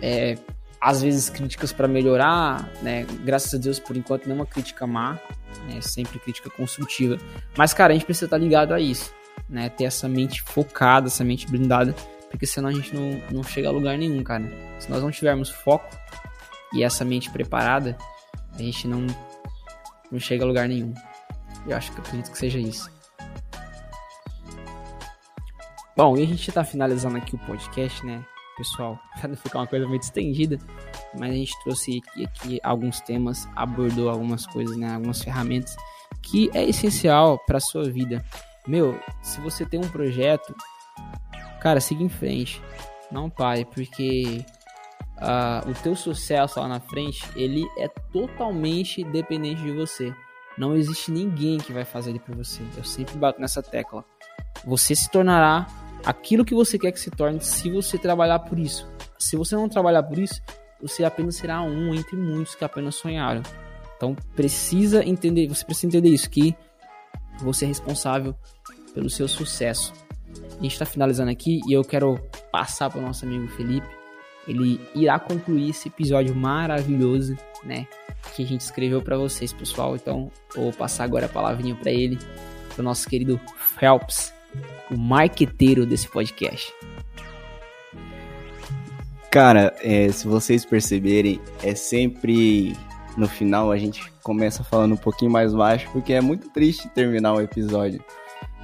é, 0.02 0.38
às 0.80 1.02
vezes 1.02 1.30
críticas 1.30 1.74
para 1.74 1.88
melhorar, 1.88 2.72
né? 2.82 3.06
Graças 3.26 3.54
a 3.54 3.58
Deus, 3.58 3.80
por 3.80 3.98
enquanto, 3.98 4.28
não 4.28 4.36
é 4.36 4.40
uma 4.40 4.46
crítica 4.46 4.88
má, 4.88 5.20
né? 5.68 5.82
Sempre 5.82 6.20
crítica 6.20 6.50
construtiva. 6.50 7.18
Mas, 7.58 7.74
cara, 7.74 7.92
a 7.92 7.96
gente 7.96 8.06
precisa 8.06 8.26
estar 8.26 8.38
tá 8.38 8.44
ligado 8.44 8.74
a 8.74 8.80
isso, 8.80 9.12
né? 9.50 9.68
Ter 9.70 9.86
essa 9.86 10.08
mente 10.08 10.42
focada, 10.44 11.08
essa 11.08 11.24
mente 11.24 11.48
blindada, 11.48 11.94
porque 12.32 12.48
senão 12.48 12.70
a 12.70 12.72
gente 12.72 12.96
não, 12.96 13.22
não 13.30 13.44
chega 13.44 13.68
a 13.68 13.72
lugar 13.72 13.98
nenhum, 13.98 14.24
cara. 14.24 14.44
Se 14.80 14.90
nós 14.90 15.04
não 15.04 15.12
tivermos 15.12 15.50
foco 15.50 15.88
e 16.74 16.84
essa 16.84 17.06
mente 17.06 17.30
preparada, 17.30 17.96
a 18.54 18.58
gente 18.58 18.88
não, 18.88 19.06
não 20.10 20.20
chega 20.20 20.44
a 20.44 20.48
lugar 20.48 20.68
nenhum. 20.68 20.94
Eu 21.68 21.78
acho 21.78 21.92
que 21.92 22.00
eu 22.00 22.04
acredito 22.04 22.32
que 22.32 22.38
seja 22.38 22.58
isso. 22.58 22.90
Bom, 25.96 26.18
e 26.18 26.24
a 26.24 26.26
gente 26.26 26.52
tá 26.52 26.64
finalizando 26.64 27.18
aqui 27.18 27.36
o 27.36 27.40
podcast, 27.40 28.04
né, 28.06 28.26
pessoal? 28.58 28.98
Pra 29.20 29.28
não 29.28 29.36
ficar 29.36 29.60
uma 29.60 29.68
coisa 29.68 29.86
muito 29.86 30.04
estendida, 30.04 30.58
mas 31.14 31.32
a 31.32 31.36
gente 31.36 31.64
trouxe 31.64 32.02
aqui, 32.02 32.26
aqui 32.26 32.60
alguns 32.64 33.02
temas, 33.02 33.48
abordou 33.56 34.10
algumas 34.10 34.48
coisas, 34.48 34.76
né, 34.78 34.96
algumas 34.96 35.22
ferramentas 35.22 35.76
que 36.22 36.50
é 36.54 36.64
essencial 36.64 37.38
para 37.46 37.60
sua 37.60 37.90
vida. 37.90 38.24
Meu, 38.68 38.98
se 39.22 39.42
você 39.42 39.66
tem 39.66 39.80
um 39.80 39.90
projeto, 39.90 40.56
cara, 41.62 41.80
siga 41.80 42.04
em 42.04 42.10
frente, 42.10 42.62
não 43.12 43.30
pare, 43.30 43.66
porque 43.66 44.44
uh, 45.18 45.70
o 45.70 45.74
teu 45.76 45.96
sucesso 45.96 46.60
lá 46.60 46.68
na 46.68 46.80
frente, 46.80 47.24
ele 47.36 47.66
é 47.78 47.88
totalmente 48.12 49.04
dependente 49.04 49.62
de 49.62 49.72
você. 49.72 50.14
Não 50.58 50.76
existe 50.76 51.12
ninguém 51.12 51.58
que 51.60 51.72
vai 51.72 51.86
fazer 51.86 52.10
ele 52.10 52.20
por 52.20 52.36
você. 52.36 52.62
Eu 52.76 52.84
sempre 52.84 53.16
bato 53.18 53.40
nessa 53.40 53.64
tecla. 53.64 54.04
Você 54.66 54.96
se 54.96 55.10
tornará 55.10 55.68
aquilo 56.06 56.44
que 56.44 56.54
você 56.54 56.78
quer 56.78 56.92
que 56.92 57.00
se 57.00 57.10
torne 57.10 57.40
se 57.40 57.70
você 57.70 57.98
trabalhar 57.98 58.40
por 58.40 58.60
isso. 58.60 58.90
Se 59.18 59.38
você 59.38 59.56
não 59.56 59.70
trabalhar 59.70 60.04
por 60.04 60.18
isso, 60.20 60.42
você 60.82 61.06
apenas 61.06 61.36
será 61.36 61.62
um 61.62 61.94
entre 61.94 62.18
muitos 62.18 62.56
que 62.56 62.66
apenas 62.66 62.96
sonharam. 62.96 63.44
Então 63.96 64.16
precisa 64.36 65.06
entender, 65.06 65.48
você 65.48 65.64
precisa 65.64 65.88
entender 65.88 66.10
isso 66.10 66.30
que 66.30 66.56
você 67.40 67.66
é 67.66 67.68
responsável 67.68 68.36
pelo 68.94 69.10
seu 69.10 69.28
sucesso. 69.28 69.94
A 70.62 70.64
gente 70.64 70.74
está 70.74 70.86
finalizando 70.86 71.32
aqui 71.32 71.60
e 71.68 71.74
eu 71.74 71.84
quero 71.84 72.20
passar 72.52 72.90
para 72.90 73.00
o 73.00 73.02
nosso 73.02 73.26
amigo 73.26 73.48
Felipe. 73.50 73.88
Ele 74.48 74.80
irá 74.94 75.20
concluir 75.20 75.72
esse 75.72 75.88
episódio 75.88 76.36
maravilhoso, 76.36 77.36
né? 77.64 77.88
Que 78.36 78.44
a 78.44 78.46
gente 78.46 78.62
escreveu 78.62 79.02
para 79.02 79.18
vocês, 79.18 79.52
pessoal. 79.52 79.96
Então 79.96 80.32
vou 80.56 80.72
passar 80.72 81.04
agora 81.04 81.26
a 81.26 81.30
palavrinha 81.30 81.76
para 81.76 81.92
ele, 81.92 82.18
para 82.70 82.82
o 82.82 82.84
nosso 82.84 83.10
querido 83.10 83.42
Phelps 83.80 84.34
o 84.92 84.98
marqueteiro 84.98 85.86
desse 85.86 86.08
podcast? 86.08 86.74
Cara, 89.32 89.74
é, 89.82 90.12
se 90.12 90.28
vocês 90.28 90.66
perceberem, 90.66 91.40
é 91.64 91.74
sempre 91.74 92.76
no 93.18 93.28
final 93.28 93.72
a 93.72 93.78
gente 93.78 94.12
começa 94.22 94.64
falando 94.64 94.94
um 94.94 94.98
pouquinho 94.98 95.32
mais 95.32 95.54
baixo, 95.54 95.90
porque 95.92 96.14
é 96.14 96.22
muito 96.22 96.50
triste 96.50 96.90
terminar 96.90 97.34
o 97.34 97.42
episódio. 97.42 98.04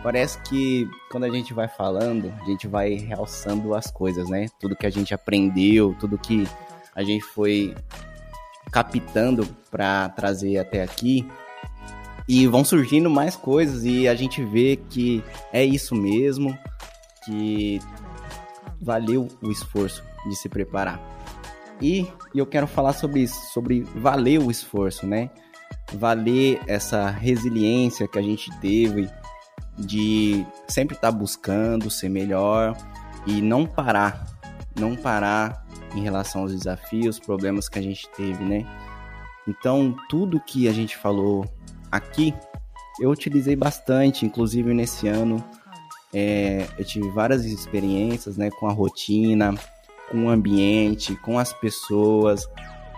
Parece 0.04 0.40
que 0.44 0.88
quando 1.12 1.26
a 1.26 1.30
gente 1.30 1.54
vai 1.54 1.68
falando, 1.68 2.34
a 2.42 2.46
gente 2.46 2.68
vai 2.68 2.94
realçando 2.94 3.74
as 3.74 3.92
coisas, 3.92 4.30
né? 4.30 4.48
Tudo 4.60 4.76
que 4.76 4.86
a 4.86 4.90
gente 4.90 5.14
aprendeu, 5.14 5.96
tudo 6.00 6.18
que 6.18 6.48
a 6.96 7.04
gente 7.04 7.24
foi 7.24 7.76
captando 8.72 9.48
para 9.72 10.10
trazer 10.10 10.58
até 10.58 10.84
aqui, 10.84 11.26
e 12.28 12.46
vão 12.46 12.66
surgindo 12.66 13.10
mais 13.10 13.36
coisas 13.36 13.86
e 13.86 14.08
a 14.08 14.14
gente 14.14 14.44
vê 14.44 14.76
que 14.90 15.24
é 15.54 15.64
isso 15.64 15.96
mesmo, 15.96 16.58
que 17.24 17.80
valeu 18.82 19.28
o 19.42 19.50
esforço 19.50 20.04
de 20.28 20.36
se 20.36 20.50
preparar. 20.50 21.00
E 21.82 22.06
eu 22.36 22.46
quero 22.46 22.68
falar 22.68 22.94
sobre 22.94 23.22
isso, 23.22 23.40
sobre 23.54 23.82
valer 23.96 24.40
o 24.40 24.52
esforço, 24.52 25.08
né? 25.08 25.30
Valer 25.94 26.60
essa 26.68 27.10
resiliência 27.10 28.08
que 28.08 28.20
a 28.20 28.22
gente 28.22 28.52
teve 28.60 29.10
de 29.78 30.46
sempre 30.68 30.96
estar 30.96 31.12
tá 31.12 31.18
buscando 31.18 31.90
ser 31.90 32.10
melhor 32.10 32.76
e 33.26 33.42
não 33.42 33.66
parar, 33.66 34.26
não 34.76 34.96
parar 34.96 35.66
em 35.96 36.02
relação 36.02 36.42
aos 36.42 36.54
desafios, 36.54 37.20
problemas 37.20 37.70
que 37.70 37.80
a 37.80 37.82
gente 37.82 38.08
teve, 38.10 38.44
né? 38.44 38.66
Então, 39.48 39.96
tudo 40.10 40.42
que 40.42 40.68
a 40.68 40.74
gente 40.74 40.98
falou 40.98 41.46
aqui 41.92 42.34
eu 43.00 43.12
utilizei 43.12 43.56
bastante, 43.56 44.26
inclusive 44.26 44.74
nesse 44.74 45.08
ano 45.08 45.44
é, 46.14 46.68
eu 46.78 46.86
tive 46.86 47.10
várias 47.12 47.46
experiências 47.46 48.38
né, 48.38 48.50
com 48.50 48.68
a 48.68 48.74
rotina, 48.74 49.54
com 50.10 50.26
o 50.26 50.30
ambiente, 50.30 51.16
com 51.18 51.38
as 51.38 51.54
pessoas, 51.54 52.48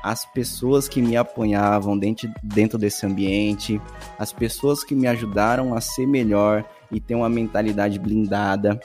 as 0.04 0.26
pessoas 0.26 0.88
que 0.88 1.02
me 1.02 1.18
apoiavam 1.18 1.98
dentro, 1.98 2.30
dentro 2.42 2.78
desse 2.78 3.06
ambiente, 3.06 3.82
as 4.18 4.32
pessoas 4.32 4.84
que 4.84 4.96
me 4.96 5.08
ajudaram 5.08 5.74
a 5.74 5.82
ser 5.82 6.08
melhor 6.08 6.66
e 6.92 7.00
ter 7.00 7.16
uma 7.16 7.30
mentalidade 7.30 8.00
blindada. 8.00 8.80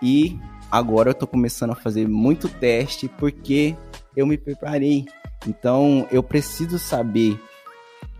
E 0.00 0.38
agora 0.70 1.10
eu 1.10 1.12
estou 1.12 1.28
começando 1.28 1.72
a 1.72 1.76
fazer 1.76 2.08
muito 2.08 2.48
teste 2.48 3.08
porque 3.08 3.76
eu 4.16 4.26
me 4.26 4.38
preparei. 4.38 5.06
Então 5.46 6.06
eu 6.10 6.22
preciso 6.22 6.78
saber 6.78 7.40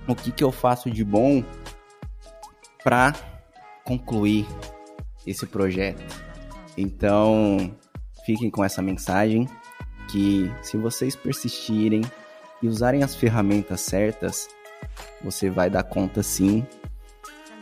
o 0.06 0.14
que, 0.14 0.32
que 0.32 0.44
eu 0.44 0.52
faço 0.52 0.90
de 0.90 1.04
bom 1.04 1.42
para 2.82 3.14
concluir 3.84 4.46
esse 5.26 5.46
projeto. 5.46 6.02
Então, 6.76 7.74
fiquem 8.24 8.50
com 8.50 8.64
essa 8.64 8.82
mensagem 8.82 9.48
que 10.12 10.52
se 10.60 10.76
vocês 10.76 11.16
persistirem 11.16 12.02
e 12.62 12.68
usarem 12.68 13.02
as 13.02 13.16
ferramentas 13.16 13.80
certas, 13.80 14.46
você 15.24 15.48
vai 15.48 15.70
dar 15.70 15.82
conta 15.82 16.22
sim. 16.22 16.66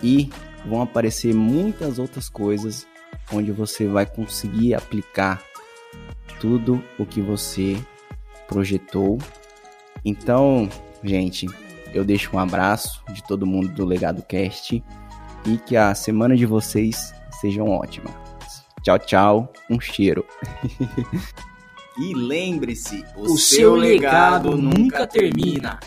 E 0.02 0.28
vão 0.66 0.82
aparecer 0.82 1.32
muitas 1.32 1.98
outras 2.00 2.28
coisas 2.28 2.86
onde 3.32 3.52
você 3.52 3.86
vai 3.86 4.04
conseguir 4.04 4.74
aplicar 4.74 5.40
tudo 6.40 6.82
o 6.98 7.06
que 7.06 7.20
você 7.20 7.78
projetou 8.48 9.18
Então, 10.04 10.68
gente, 11.04 11.46
eu 11.92 12.04
deixo 12.04 12.34
um 12.34 12.38
abraço 12.38 13.04
de 13.12 13.22
todo 13.22 13.46
mundo 13.46 13.68
do 13.68 13.84
Legado 13.84 14.22
Cast 14.22 14.82
e 15.46 15.56
que 15.58 15.76
a 15.76 15.94
semana 15.94 16.36
de 16.36 16.46
vocês 16.46 17.14
sejam 17.40 17.68
ótima. 17.68 18.10
Tchau, 18.82 18.98
tchau. 18.98 19.52
Um 19.70 19.78
cheiro. 19.78 20.24
e 22.00 22.14
lembre-se, 22.14 23.04
o, 23.14 23.34
o 23.34 23.38
seu 23.38 23.74
legado 23.74 24.56
nunca 24.56 25.06
termina. 25.06 25.78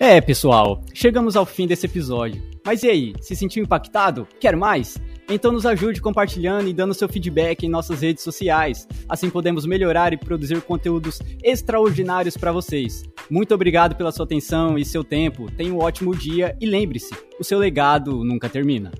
É, 0.00 0.20
pessoal, 0.20 0.82
chegamos 0.92 1.36
ao 1.36 1.46
fim 1.46 1.66
desse 1.66 1.86
episódio. 1.86 2.42
Mas 2.64 2.82
e 2.82 2.88
aí, 2.88 3.12
se 3.20 3.36
sentiu 3.36 3.62
impactado? 3.62 4.26
Quer 4.40 4.56
mais? 4.56 4.96
Então 5.28 5.52
nos 5.52 5.66
ajude 5.66 6.00
compartilhando 6.00 6.68
e 6.68 6.72
dando 6.72 6.94
seu 6.94 7.08
feedback 7.08 7.64
em 7.64 7.68
nossas 7.68 8.00
redes 8.00 8.24
sociais. 8.24 8.88
Assim 9.08 9.28
podemos 9.28 9.66
melhorar 9.66 10.12
e 10.12 10.16
produzir 10.16 10.60
conteúdos 10.62 11.20
extraordinários 11.44 12.36
para 12.36 12.50
vocês. 12.50 13.04
Muito 13.30 13.54
obrigado 13.54 13.94
pela 13.94 14.10
sua 14.10 14.24
atenção 14.24 14.78
e 14.78 14.84
seu 14.84 15.04
tempo. 15.04 15.50
Tenha 15.52 15.72
um 15.72 15.78
ótimo 15.78 16.16
dia 16.16 16.56
e 16.60 16.66
lembre-se, 16.66 17.14
o 17.38 17.44
seu 17.44 17.58
legado 17.58 18.24
nunca 18.24 18.48
termina. 18.48 18.90